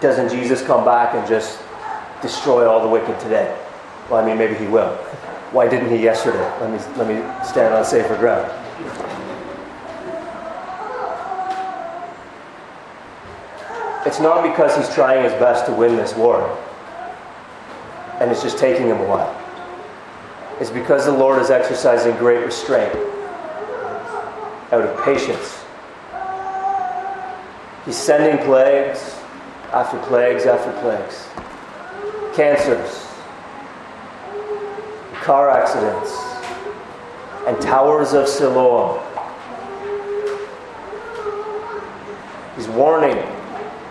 doesn't 0.00 0.30
Jesus 0.30 0.62
come 0.62 0.84
back 0.84 1.14
and 1.14 1.26
just 1.26 1.60
destroy 2.22 2.66
all 2.68 2.82
the 2.82 2.88
wicked 2.88 3.18
today? 3.20 3.56
Well, 4.10 4.22
I 4.22 4.26
mean, 4.26 4.38
maybe 4.38 4.54
he 4.54 4.66
will. 4.66 4.90
Why 5.52 5.68
didn't 5.68 5.90
he 5.90 6.02
yesterday? 6.02 6.44
Let 6.60 6.70
me, 6.70 6.78
let 6.96 7.06
me 7.08 7.46
stand 7.46 7.74
on 7.74 7.84
safer 7.84 8.16
ground. 8.16 8.50
It's 14.06 14.20
not 14.20 14.42
because 14.42 14.76
he's 14.76 14.94
trying 14.94 15.22
his 15.24 15.32
best 15.34 15.64
to 15.66 15.72
win 15.72 15.96
this 15.96 16.14
war, 16.14 16.58
and 18.20 18.30
it's 18.30 18.42
just 18.42 18.58
taking 18.58 18.86
him 18.86 19.00
a 19.00 19.06
while. 19.06 19.43
It's 20.60 20.70
because 20.70 21.04
the 21.04 21.12
Lord 21.12 21.42
is 21.42 21.50
exercising 21.50 22.16
great 22.16 22.44
restraint 22.44 22.94
out 24.72 24.82
of 24.82 25.04
patience. 25.04 25.64
He's 27.84 27.96
sending 27.96 28.44
plagues 28.46 29.18
after 29.72 29.98
plagues 30.06 30.46
after 30.46 30.72
plagues 30.80 31.28
cancers, 32.34 33.06
car 35.22 35.50
accidents, 35.50 36.12
and 37.46 37.60
towers 37.60 38.12
of 38.12 38.26
Siloam. 38.26 39.00
He's 42.56 42.68
warning 42.68 43.18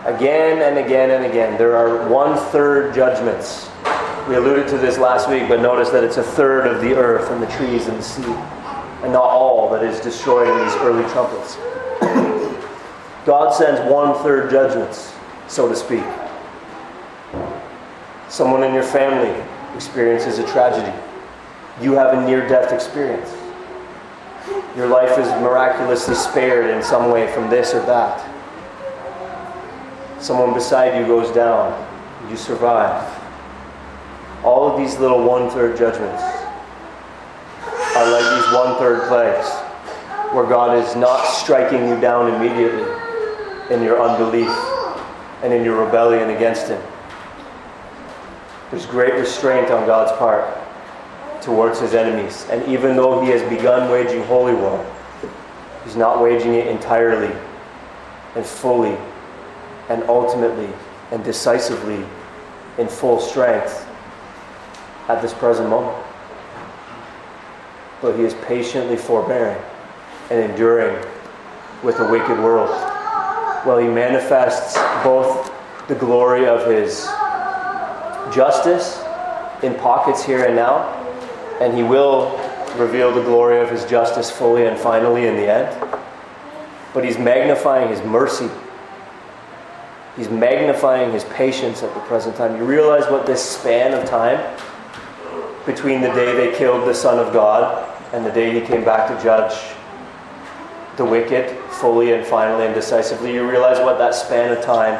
again 0.06 0.62
and 0.62 0.78
again 0.78 1.12
and 1.12 1.26
again. 1.26 1.58
There 1.58 1.76
are 1.76 2.10
one 2.10 2.38
third 2.52 2.94
judgments. 2.94 3.70
We 4.28 4.36
alluded 4.36 4.70
to 4.70 4.78
this 4.78 4.98
last 4.98 5.30
week, 5.30 5.50
but 5.50 5.60
notice 5.60 5.90
that 5.90 6.02
it's 6.02 6.16
a 6.16 6.24
third 6.24 6.66
of 6.66 6.80
the 6.80 6.96
earth 6.96 7.30
and 7.30 7.44
the 7.44 7.48
trees 7.48 7.88
and 7.88 7.98
the 7.98 8.02
sea, 8.02 8.24
and 9.04 9.12
not 9.12 9.26
all 9.26 9.70
that 9.72 9.84
is 9.84 10.00
destroyed 10.00 10.48
in 10.48 10.58
these 10.64 10.74
early 10.76 11.04
trumpets. 11.12 11.58
God 13.26 13.54
sends 13.54 13.82
one 13.92 14.16
third 14.24 14.50
judgments, 14.50 15.14
so 15.50 15.68
to 15.68 15.76
speak. 15.76 16.06
Someone 18.30 18.64
in 18.64 18.74
your 18.74 18.84
family 18.84 19.44
experiences 19.76 20.40
a 20.40 20.48
tragedy. 20.48 20.98
You 21.82 21.92
have 21.94 22.18
a 22.18 22.26
near 22.26 22.48
death 22.48 22.72
experience. 22.72 23.30
Your 24.78 24.88
life 24.88 25.20
is 25.20 25.28
miraculously 25.42 26.16
spared 26.16 26.70
in 26.70 26.82
some 26.82 27.12
way 27.12 27.30
from 27.34 27.50
this 27.50 27.74
or 27.74 27.82
that. 27.88 28.24
Someone 30.22 30.54
beside 30.54 30.98
you 30.98 31.06
goes 31.06 31.30
down. 31.36 31.76
You 32.30 32.38
survive. 32.38 33.23
All 34.44 34.70
of 34.70 34.78
these 34.78 35.00
little 35.00 35.24
one 35.24 35.50
third 35.50 35.78
judgments 35.78 36.22
are 37.96 38.12
like 38.12 38.44
these 38.44 38.54
one 38.54 38.78
third 38.78 39.08
plagues 39.08 39.50
where 40.34 40.46
God 40.46 40.78
is 40.78 40.96
not 40.96 41.24
striking 41.26 41.88
you 41.88 42.00
down 42.00 42.34
immediately 42.34 42.84
in 43.70 43.82
your 43.84 44.02
unbelief 44.02 44.50
and 45.44 45.54
in 45.54 45.64
your 45.64 45.86
rebellion 45.86 46.32
against 46.32 46.68
Him. 46.68 46.82
There's 48.72 48.86
great 48.86 49.14
restraint 49.14 49.70
on 49.70 49.86
God's 49.86 50.12
part 50.18 50.58
towards 51.44 51.80
his 51.80 51.94
enemies. 51.94 52.48
And 52.50 52.68
even 52.68 52.96
though 52.96 53.22
he 53.22 53.30
has 53.30 53.48
begun 53.48 53.92
waging 53.92 54.24
holy 54.24 54.56
war, 54.56 54.84
he's 55.84 55.96
not 55.96 56.22
waging 56.22 56.56
it 56.56 56.68
entirely 56.68 57.36
and 58.36 58.46
fully 58.46 58.98
and 59.90 60.02
ultimately 60.04 60.70
and 61.12 61.24
decisively 61.24 62.04
in 62.78 62.88
full 62.88 63.20
strength 63.20 63.88
at 65.08 65.22
this 65.22 65.34
present 65.34 65.70
moment. 65.70 65.98
But 68.02 68.18
he 68.18 68.24
is 68.24 68.34
patiently 68.46 68.98
forbearing 68.98 69.62
and 70.30 70.52
enduring 70.52 70.96
with 71.84 72.00
a 72.00 72.12
wicked 72.12 72.40
world 72.40 72.70
while 73.66 73.78
he 73.78 73.88
manifests 73.88 74.78
both 75.04 75.52
the 75.88 75.96
glory 75.96 76.46
of 76.46 76.66
his 76.66 77.06
justice 78.34 79.02
in 79.64 79.76
pockets 79.76 80.24
here 80.24 80.46
and 80.46 80.56
now 80.56 81.00
and 81.62 81.74
he 81.74 81.84
will 81.84 82.38
reveal 82.78 83.14
the 83.14 83.22
glory 83.22 83.60
of 83.60 83.70
his 83.70 83.86
justice 83.86 84.30
fully 84.30 84.66
and 84.66 84.78
finally 84.78 85.28
in 85.28 85.36
the 85.36 85.48
end. 85.48 86.00
But 86.94 87.06
he's 87.06 87.18
magnifying 87.18 87.90
his 87.90 88.02
mercy. 88.04 88.50
He's 90.18 90.30
magnifying 90.30 91.12
his 91.12 91.24
patience 91.26 91.84
at 91.84 91.94
the 91.94 92.00
present 92.02 92.36
time. 92.36 92.58
You 92.58 92.66
realize 92.66 93.10
what 93.10 93.26
this 93.26 93.42
span 93.42 93.94
of 93.94 94.08
time 94.08 94.40
between 95.66 96.02
the 96.02 96.10
day 96.10 96.36
they 96.36 96.58
killed 96.58 96.88
the 96.88 96.94
Son 96.94 97.20
of 97.20 97.34
God 97.34 97.90
and 98.14 98.26
the 98.26 98.32
day 98.32 98.54
he 98.54 98.66
came 98.66 98.84
back 98.84 99.08
to 99.08 99.24
judge 99.24 99.76
the 100.98 101.06
wicked 101.06 101.50
fully 101.72 102.14
and 102.14 102.26
finally 102.26 102.66
and 102.66 102.76
decisively, 102.76 103.34
you 103.34 103.50
realize 103.50 103.80
what 103.80 103.98
that 103.98 104.14
span 104.14 104.56
of 104.56 104.64
time 104.64 105.00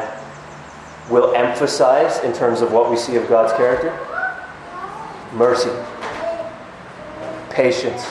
will 1.10 1.34
emphasize 1.34 2.22
in 2.24 2.32
terms 2.32 2.60
of 2.60 2.72
what 2.72 2.90
we 2.90 2.96
see 2.96 3.16
of 3.16 3.28
God's 3.28 3.52
character? 3.52 3.96
Mercy 5.32 5.70
patience, 7.54 8.04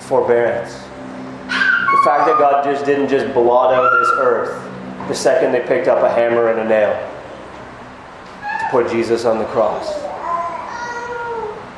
forbearance. 0.00 0.74
The 0.74 2.02
fact 2.04 2.26
that 2.26 2.36
God 2.38 2.64
just 2.64 2.84
didn't 2.84 3.08
just 3.08 3.32
blot 3.32 3.72
out 3.72 3.88
this 4.00 4.10
earth 4.18 4.64
the 5.06 5.14
second 5.14 5.52
they 5.52 5.60
picked 5.60 5.86
up 5.86 6.02
a 6.02 6.10
hammer 6.10 6.50
and 6.50 6.60
a 6.60 6.68
nail 6.68 6.92
to 8.60 8.70
put 8.70 8.90
Jesus 8.90 9.24
on 9.24 9.38
the 9.38 9.44
cross 9.46 10.07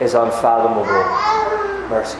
is 0.01 0.14
unfathomable 0.14 0.84
mercy. 1.88 2.18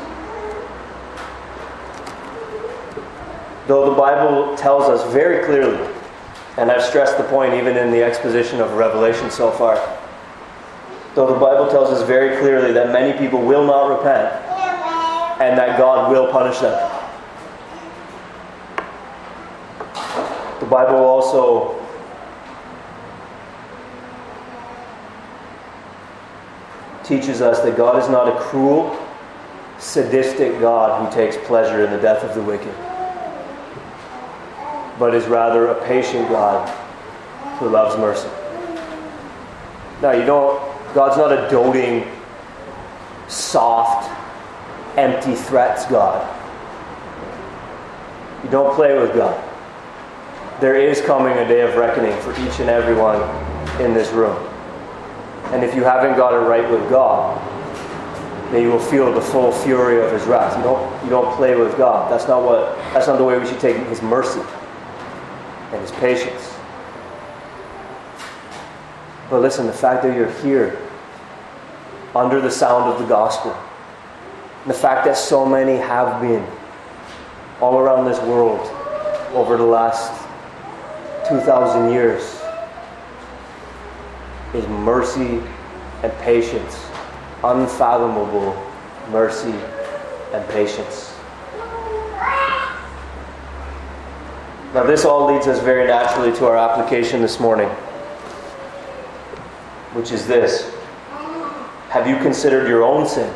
Though 3.67 3.91
the 3.91 3.97
Bible 3.97 4.57
tells 4.57 4.85
us 4.85 5.11
very 5.13 5.45
clearly, 5.45 5.89
and 6.57 6.71
I've 6.71 6.83
stressed 6.83 7.17
the 7.17 7.25
point 7.25 7.55
even 7.55 7.77
in 7.77 7.91
the 7.91 8.03
exposition 8.03 8.61
of 8.61 8.73
Revelation 8.75 9.31
so 9.31 9.51
far, 9.51 9.77
Though 11.15 11.27
the 11.27 11.41
Bible 11.41 11.69
tells 11.69 11.91
us 11.91 12.07
very 12.07 12.39
clearly 12.39 12.73
that 12.73 12.93
many 12.93 13.19
people 13.19 13.43
will 13.43 13.67
not 13.67 13.89
repent 13.89 14.33
and 15.41 15.59
that 15.59 15.77
God 15.77 16.11
will 16.11 16.31
punish 16.31 16.59
them. 16.61 16.91
The 20.61 20.67
Bible 20.67 20.99
also 20.99 21.80
teaches 27.11 27.43
us 27.43 27.59
that 27.63 27.77
God 27.77 28.01
is 28.01 28.09
not 28.09 28.29
a 28.29 28.39
cruel, 28.39 28.97
sadistic 29.79 30.61
God 30.61 31.05
who 31.05 31.13
takes 31.13 31.37
pleasure 31.49 31.85
in 31.85 31.91
the 31.91 31.99
death 31.99 32.23
of 32.23 32.37
the 32.37 32.43
wicked, 32.43 32.73
but 34.97 35.13
is 35.13 35.27
rather 35.27 35.67
a 35.67 35.87
patient 35.87 36.29
God 36.29 36.69
who 37.59 37.69
loves 37.69 37.99
mercy. 37.99 38.29
Now, 40.01 40.13
you 40.13 40.25
don't 40.25 40.63
God's 40.95 41.17
not 41.17 41.33
a 41.33 41.51
doting, 41.51 42.09
soft, 43.27 44.09
empty 44.97 45.35
threats 45.35 45.87
God. 45.87 46.25
You 48.45 48.51
don't 48.51 48.73
play 48.75 48.97
with 48.97 49.15
God. 49.15 49.37
there 50.61 50.77
is 50.77 51.01
coming 51.01 51.33
a 51.39 51.49
day 51.49 51.63
of 51.63 51.75
reckoning 51.75 52.17
for 52.21 52.33
each 52.41 52.61
and 52.61 52.71
every 52.71 52.95
one 52.95 53.21
in 53.81 53.95
this 53.95 54.11
room. 54.13 54.37
And 55.53 55.65
if 55.65 55.75
you 55.75 55.83
haven't 55.83 56.17
got 56.17 56.33
it 56.33 56.47
right 56.47 56.69
with 56.71 56.89
God, 56.89 57.37
then 58.53 58.63
you 58.63 58.71
will 58.71 58.81
feel 58.81 59.13
the 59.13 59.21
full 59.21 59.53
fury 59.53 60.05
of 60.05 60.13
his 60.13 60.25
wrath. 60.25 60.57
You 60.57 60.63
don't, 60.63 61.05
you 61.05 61.11
don't 61.11 61.35
play 61.37 61.57
with 61.57 61.77
God. 61.77 62.11
That's 62.11 62.27
not 62.27 62.43
what 62.43 62.77
that's 62.93 63.07
not 63.07 63.19
the 63.19 63.25
way 63.25 63.39
we 63.39 63.47
should 63.47 63.61
take 63.61 63.77
his 63.89 64.03
mercy 64.03 64.43
and 65.73 65.81
his 65.81 65.93
patience. 65.93 66.55
But 69.29 69.41
listen, 69.41 69.67
the 69.67 69.73
fact 69.73 70.03
that 70.03 70.17
you're 70.17 70.33
here 70.43 70.77
under 72.15 72.41
the 72.41 72.51
sound 72.51 72.93
of 72.93 72.99
the 72.99 73.07
gospel, 73.07 73.57
the 74.67 74.75
fact 74.75 75.05
that 75.05 75.17
so 75.17 75.47
many 75.47 75.77
have 75.77 76.21
been 76.21 76.45
all 77.61 77.79
around 77.79 78.05
this 78.07 78.19
world 78.23 78.61
over 79.33 79.57
the 79.57 79.65
last 79.65 80.11
2,000 81.29 81.93
years 81.93 82.40
is 84.55 84.67
mercy 84.67 85.43
and 86.03 86.13
patience, 86.21 86.87
unfathomable 87.45 88.55
mercy 89.11 89.55
and 90.33 90.49
patience. 90.49 91.15
Now, 94.73 94.85
this 94.85 95.05
all 95.05 95.33
leads 95.33 95.49
us 95.49 95.61
very 95.61 95.87
naturally 95.87 96.33
to 96.39 96.47
our 96.47 96.57
application 96.57 97.21
this 97.21 97.41
morning, 97.41 97.69
which 99.95 100.13
is 100.13 100.27
this 100.27 100.73
Have 101.89 102.07
you 102.07 102.17
considered 102.19 102.69
your 102.69 102.85
own 102.85 103.09
sin? 103.09 103.33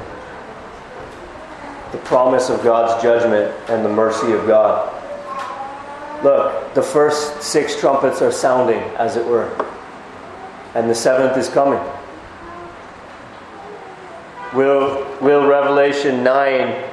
The 1.91 1.99
promise 1.99 2.51
of 2.51 2.63
God's 2.63 3.03
judgment 3.03 3.53
and 3.69 3.85
the 3.85 3.89
mercy 3.89 4.33
of 4.33 4.47
God. 4.47 4.93
Look, 6.23 6.73
the 6.75 6.83
first 6.83 7.43
six 7.43 7.79
trumpets 7.79 8.23
are 8.23 8.33
sounding, 8.33 8.81
as 8.97 9.17
it 9.17 9.27
were, 9.27 9.51
and 10.75 10.91
the 10.91 10.95
seventh 10.95 11.37
is 11.37 11.49
coming. 11.49 11.81
Will, 14.55 15.05
will 15.21 15.47
Revelation 15.47 16.23
9, 16.23 16.91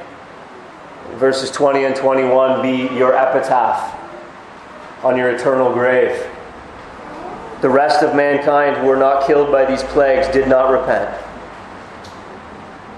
verses 1.14 1.50
20 1.50 1.84
and 1.84 1.96
21, 1.96 2.62
be 2.62 2.94
your 2.94 3.14
epitaph 3.14 3.98
on 5.04 5.16
your 5.16 5.30
eternal 5.30 5.72
grave? 5.72 6.28
The 7.60 7.68
rest 7.68 8.02
of 8.02 8.16
mankind 8.16 8.76
who 8.78 8.86
were 8.86 8.96
not 8.96 9.26
killed 9.26 9.52
by 9.52 9.64
these 9.64 9.82
plagues 9.84 10.28
did 10.28 10.48
not 10.48 10.70
repent 10.70 11.10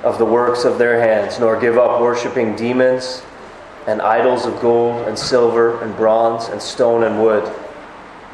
of 0.03 0.19
the 0.19 0.25
works 0.25 0.65
of 0.65 0.79
their 0.79 1.01
hands, 1.01 1.39
nor 1.39 1.59
give 1.59 1.79
up 1.79 2.01
worshiping 2.01 2.57
demons 2.57 3.23
and 3.87 4.01
idols 4.01 4.47
of 4.47 4.59
gold 4.61 5.07
and 5.09 5.19
silver 5.19 5.83
and 5.83 5.95
bronze 5.97 6.49
and 6.49 6.61
stone 6.61 7.05
and 7.05 7.23
wood, 7.23 7.45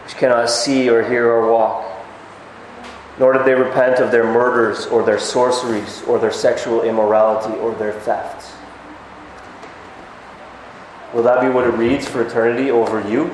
which 0.04 0.16
cannot 0.16 0.48
see 0.50 0.88
or 0.88 1.02
hear 1.08 1.28
or 1.28 1.50
walk 1.50 1.99
nor 3.20 3.34
did 3.34 3.44
they 3.44 3.54
repent 3.54 3.98
of 4.00 4.10
their 4.10 4.24
murders 4.24 4.86
or 4.86 5.02
their 5.02 5.18
sorceries 5.18 6.02
or 6.04 6.18
their 6.18 6.32
sexual 6.32 6.80
immorality 6.80 7.54
or 7.58 7.74
their 7.74 7.92
thefts. 7.92 8.54
Will 11.12 11.22
that 11.24 11.42
be 11.42 11.50
what 11.50 11.66
it 11.66 11.74
reads 11.74 12.08
for 12.08 12.26
eternity 12.26 12.70
over 12.70 13.06
you? 13.06 13.30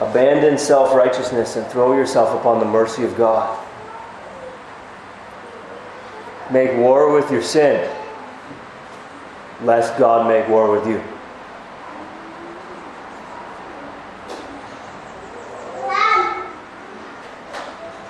Abandon 0.00 0.56
self 0.56 0.94
righteousness 0.94 1.56
and 1.56 1.66
throw 1.66 1.92
yourself 1.92 2.40
upon 2.40 2.58
the 2.58 2.64
mercy 2.64 3.04
of 3.04 3.14
God. 3.18 3.62
Make 6.50 6.74
war 6.78 7.12
with 7.12 7.30
your 7.30 7.42
sin, 7.42 7.94
lest 9.60 9.98
God 9.98 10.26
make 10.26 10.48
war 10.48 10.70
with 10.70 10.86
you. 10.86 11.02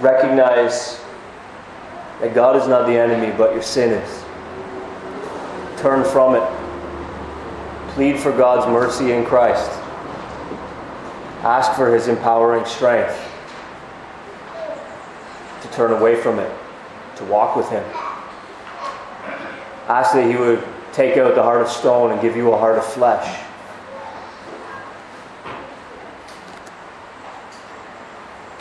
Recognize 0.07 1.00
that 2.20 2.32
God 2.32 2.54
is 2.54 2.68
not 2.68 2.86
the 2.86 2.96
enemy, 2.96 3.36
but 3.36 3.52
your 3.52 3.62
sin 3.62 3.90
is. 3.90 4.24
Turn 5.80 6.04
from 6.04 6.36
it. 6.36 7.92
Plead 7.94 8.18
for 8.18 8.30
God's 8.30 8.66
mercy 8.68 9.12
in 9.12 9.24
Christ. 9.24 9.70
Ask 11.42 11.72
for 11.72 11.92
His 11.92 12.07
empowering 12.07 12.64
strength 12.64 13.20
to 15.62 15.68
turn 15.72 15.90
away 15.90 16.14
from 16.14 16.38
it, 16.38 16.52
to 17.16 17.24
walk 17.24 17.57
with 17.57 17.68
Him. 17.68 17.84
Ask 19.88 20.12
that 20.14 20.30
He 20.30 20.36
would 20.36 20.62
take 20.92 21.16
out 21.16 21.34
the 21.34 21.42
heart 21.42 21.61
of 21.61 21.68
stone 21.68 22.12
and 22.12 22.20
give 22.20 22.36
you 22.36 22.52
a 22.52 22.57
heart 22.57 22.78
of 22.78 22.86
flesh 22.86 23.45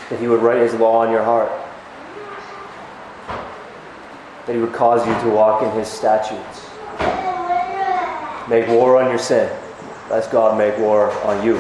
that 0.10 0.20
He 0.20 0.28
would 0.28 0.42
write 0.42 0.62
His 0.62 0.74
law 0.74 1.00
on 1.00 1.12
your 1.12 1.24
heart, 1.24 1.52
that 4.46 4.54
He 4.54 4.62
would 4.62 4.74
cause 4.74 5.06
you 5.06 5.14
to 5.30 5.36
walk 5.36 5.64
in 5.64 5.72
His 5.72 5.88
statutes. 5.88 6.70
Make 8.48 8.68
war 8.68 9.02
on 9.02 9.10
your 9.10 9.18
sin, 9.18 9.50
lest 10.10 10.32
God 10.32 10.58
make 10.58 10.78
war 10.78 11.12
on 11.24 11.44
you. 11.46 11.58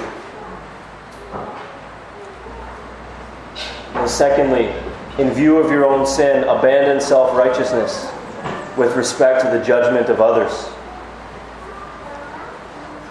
And 3.95 4.09
secondly, 4.09 4.71
in 5.17 5.31
view 5.31 5.57
of 5.57 5.71
your 5.71 5.85
own 5.85 6.05
sin, 6.05 6.43
abandon 6.43 7.01
self 7.01 7.35
righteousness 7.35 8.11
with 8.77 8.95
respect 8.95 9.41
to 9.41 9.49
the 9.49 9.63
judgment 9.63 10.09
of 10.09 10.19
others. 10.21 10.69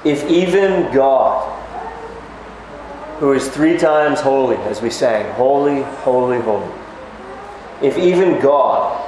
If 0.04 0.28
even 0.30 0.92
God, 0.92 1.50
who 3.18 3.32
is 3.32 3.48
three 3.48 3.78
times 3.78 4.20
holy, 4.20 4.56
as 4.56 4.82
we 4.82 4.90
sang, 4.90 5.32
holy, 5.34 5.82
holy, 6.02 6.40
holy. 6.40 6.70
If 7.80 7.96
even 7.96 8.40
God, 8.40 9.00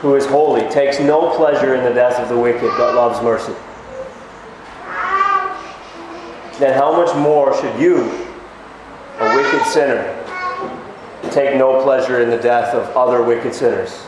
who 0.00 0.14
is 0.14 0.24
holy, 0.24 0.68
takes 0.70 0.98
no 0.98 1.34
pleasure 1.36 1.74
in 1.74 1.84
the 1.84 1.92
death 1.92 2.18
of 2.18 2.28
the 2.28 2.38
wicked, 2.38 2.70
but 2.78 2.94
loves 2.94 3.22
mercy, 3.22 3.52
then 6.58 6.74
how 6.74 6.92
much 6.92 7.14
more 7.16 7.54
should 7.60 7.78
you, 7.78 8.10
a 9.18 9.36
wicked 9.36 9.64
sinner, 9.66 10.14
take 11.30 11.56
no 11.56 11.82
pleasure 11.82 12.22
in 12.22 12.30
the 12.30 12.38
death 12.38 12.74
of 12.74 12.84
other 12.96 13.22
wicked 13.22 13.54
sinners, 13.54 14.02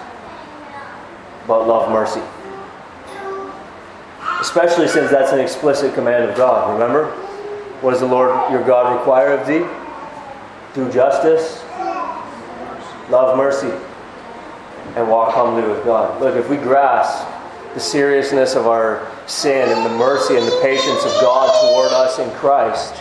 but 1.46 1.66
love 1.66 1.90
mercy? 1.92 2.22
Especially 4.40 4.88
since 4.88 5.10
that's 5.10 5.32
an 5.32 5.38
explicit 5.38 5.92
command 5.92 6.24
of 6.24 6.34
God, 6.34 6.72
remember? 6.72 7.14
What 7.80 7.92
does 7.92 8.00
the 8.00 8.06
Lord 8.06 8.52
your 8.52 8.62
God 8.62 8.98
require 8.98 9.32
of 9.32 9.46
thee? 9.46 9.66
Do 10.74 10.92
justice, 10.92 11.64
love 13.08 13.38
mercy, 13.38 13.72
and 14.96 15.08
walk 15.08 15.34
humbly 15.34 15.62
with 15.62 15.82
God. 15.84 16.20
Look, 16.20 16.36
if 16.36 16.50
we 16.50 16.56
grasp 16.58 17.26
the 17.72 17.80
seriousness 17.80 18.54
of 18.54 18.66
our 18.66 19.10
sin 19.26 19.68
and 19.70 19.86
the 19.86 19.96
mercy 19.96 20.36
and 20.36 20.46
the 20.46 20.60
patience 20.60 21.04
of 21.04 21.12
God 21.22 21.48
toward 21.62 21.92
us 21.92 22.18
in 22.18 22.30
Christ, 22.32 23.00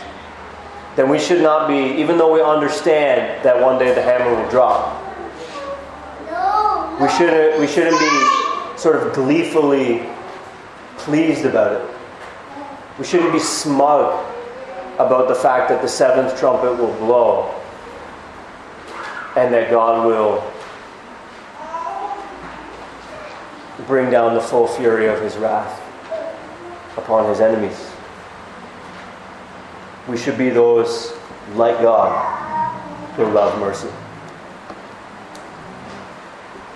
then 0.96 1.10
we 1.10 1.20
should 1.20 1.42
not 1.42 1.68
be, 1.68 2.00
even 2.00 2.18
though 2.18 2.32
we 2.32 2.42
understand 2.42 3.44
that 3.44 3.62
one 3.62 3.78
day 3.80 3.94
the 3.94 4.02
hammer 4.02 4.34
will 4.34 4.50
drop, 4.50 4.96
we 7.02 7.10
shouldn't, 7.10 7.60
we 7.60 7.68
shouldn't 7.68 8.00
be 8.00 8.78
sort 8.78 8.96
of 8.96 9.14
gleefully 9.14 10.06
pleased 10.98 11.46
about 11.46 11.74
it. 11.74 11.96
We 12.98 13.06
shouldn't 13.06 13.34
be 13.34 13.40
smug 13.40 14.26
about 15.00 15.30
the 15.30 15.36
fact 15.36 15.70
that 15.70 15.82
the 15.82 15.88
seventh 15.88 16.38
trumpet 16.38 16.74
will 16.74 16.94
blow 17.00 17.56
and 19.38 19.54
that 19.54 19.72
God 19.72 20.06
will 20.06 20.44
bring 23.88 24.12
down 24.12 24.36
the 24.36 24.42
full 24.42 24.68
fury 24.68 25.08
of 25.08 25.22
his 25.22 25.38
wrath 25.38 25.82
upon 26.98 27.30
his 27.30 27.40
enemies. 27.40 27.90
We 30.10 30.18
should 30.18 30.38
be 30.38 30.50
those 30.50 31.14
like 31.54 31.82
God 31.82 33.16
who 33.16 33.26
love 33.26 33.58
mercy. 33.60 33.90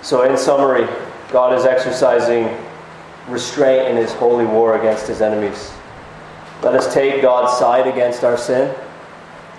So, 0.00 0.22
in 0.22 0.36
summary, 0.38 0.88
God 1.30 1.58
is 1.58 1.66
exercising 1.66 2.48
restraint 3.28 3.88
in 3.88 3.96
his 3.96 4.12
holy 4.12 4.46
war 4.46 4.78
against 4.78 5.06
his 5.08 5.20
enemies. 5.20 5.72
Let 6.64 6.76
us 6.76 6.94
take 6.94 7.20
God's 7.20 7.58
side 7.58 7.86
against 7.86 8.24
our 8.24 8.38
sin 8.38 8.74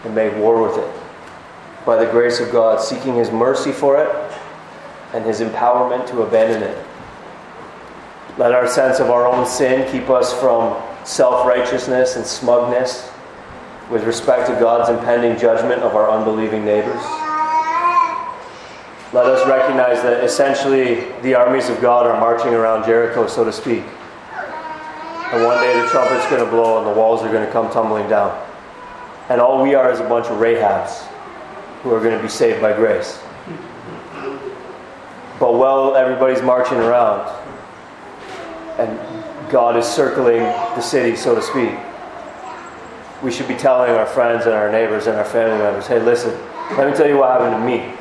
and 0.05 0.15
make 0.15 0.35
war 0.37 0.59
with 0.59 0.75
it. 0.79 1.85
By 1.85 2.03
the 2.03 2.09
grace 2.09 2.39
of 2.39 2.51
God, 2.51 2.81
seeking 2.81 3.13
His 3.13 3.29
mercy 3.29 3.71
for 3.71 4.01
it 4.01 4.09
and 5.13 5.23
His 5.23 5.39
empowerment 5.39 6.07
to 6.07 6.23
abandon 6.23 6.63
it. 6.63 6.85
Let 8.39 8.53
our 8.53 8.67
sense 8.67 8.99
of 8.99 9.11
our 9.11 9.27
own 9.27 9.45
sin 9.45 9.87
keep 9.91 10.09
us 10.09 10.33
from 10.39 10.81
self 11.05 11.45
righteousness 11.45 12.15
and 12.15 12.25
smugness 12.25 13.11
with 13.91 14.03
respect 14.05 14.47
to 14.47 14.53
God's 14.53 14.89
impending 14.89 15.37
judgment 15.37 15.83
of 15.83 15.95
our 15.95 16.09
unbelieving 16.09 16.65
neighbors. 16.65 17.03
Let 19.13 19.27
us 19.27 19.47
recognize 19.47 20.01
that 20.01 20.23
essentially 20.23 21.11
the 21.21 21.35
armies 21.35 21.69
of 21.69 21.79
God 21.81 22.07
are 22.07 22.19
marching 22.19 22.55
around 22.55 22.83
Jericho, 22.83 23.27
so 23.27 23.43
to 23.43 23.53
speak 23.53 23.83
And 25.35 25.43
one 25.43 25.61
day 25.61 25.77
the 25.81 25.89
trumpet's 25.89 26.25
going 26.29 26.41
to 26.41 26.49
blow 26.49 26.77
and 26.77 26.87
the 26.87 26.97
walls 26.97 27.21
are 27.21 27.29
going 27.29 27.45
to 27.45 27.51
come 27.51 27.69
tumbling 27.69 28.07
down. 28.07 28.41
And 29.27 29.41
all 29.41 29.61
we 29.61 29.75
are 29.75 29.91
is 29.91 29.99
a 29.99 30.07
bunch 30.07 30.27
of 30.27 30.37
Rahabs 30.37 31.05
who 31.83 31.93
are 31.93 31.99
going 31.99 32.15
to 32.15 32.23
be 32.23 32.29
saved 32.29 32.61
by 32.61 32.71
grace. 32.71 33.19
But 35.37 35.55
while 35.55 35.97
everybody's 35.97 36.41
marching 36.41 36.77
around 36.77 37.29
and 38.79 39.51
God 39.51 39.75
is 39.75 39.85
circling 39.85 40.39
the 40.39 40.79
city, 40.79 41.17
so 41.17 41.35
to 41.35 41.41
speak, 41.41 41.77
we 43.21 43.29
should 43.29 43.49
be 43.49 43.55
telling 43.55 43.91
our 43.91 44.05
friends 44.05 44.45
and 44.45 44.53
our 44.53 44.71
neighbors 44.71 45.07
and 45.07 45.17
our 45.17 45.25
family 45.25 45.57
members 45.57 45.85
hey, 45.85 45.99
listen, 45.99 46.31
let 46.77 46.89
me 46.89 46.95
tell 46.95 47.09
you 47.09 47.17
what 47.17 47.41
happened 47.41 47.61
to 47.61 47.65
me. 47.65 47.93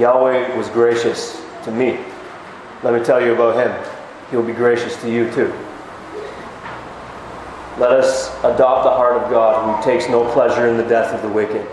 Yahweh 0.00 0.56
was 0.56 0.68
gracious 0.70 1.40
to 1.62 1.70
me. 1.70 2.00
Let 2.82 2.92
me 2.92 3.04
tell 3.04 3.24
you 3.24 3.34
about 3.34 3.54
him. 3.54 3.92
He'll 4.32 4.42
be 4.42 4.52
gracious 4.52 5.00
to 5.02 5.08
you 5.08 5.30
too. 5.30 5.54
Let 7.80 7.92
us 7.92 8.28
adopt 8.44 8.84
the 8.84 8.90
heart 8.90 9.16
of 9.16 9.30
God 9.30 9.82
who 9.82 9.90
takes 9.90 10.06
no 10.06 10.30
pleasure 10.34 10.66
in 10.66 10.76
the 10.76 10.84
death 10.84 11.14
of 11.14 11.22
the 11.22 11.28
wicked, 11.30 11.66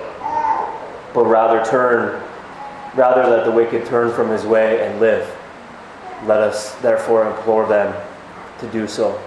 but 1.14 1.26
rather 1.26 1.62
turn, 1.66 2.24
rather 2.95 3.30
let 3.30 3.43
the 3.43 3.51
wicked 3.51 3.86
turn 3.88 4.14
from 4.14 4.30
his 4.30 4.45
way 4.45 4.88
and 4.88 5.01
live. 5.01 5.30
Let 6.24 6.39
us 6.39 6.76
therefore 6.76 7.28
implore 7.28 7.68
them 7.68 7.93
to 8.60 8.68
do 8.68 8.88
so. 8.88 9.22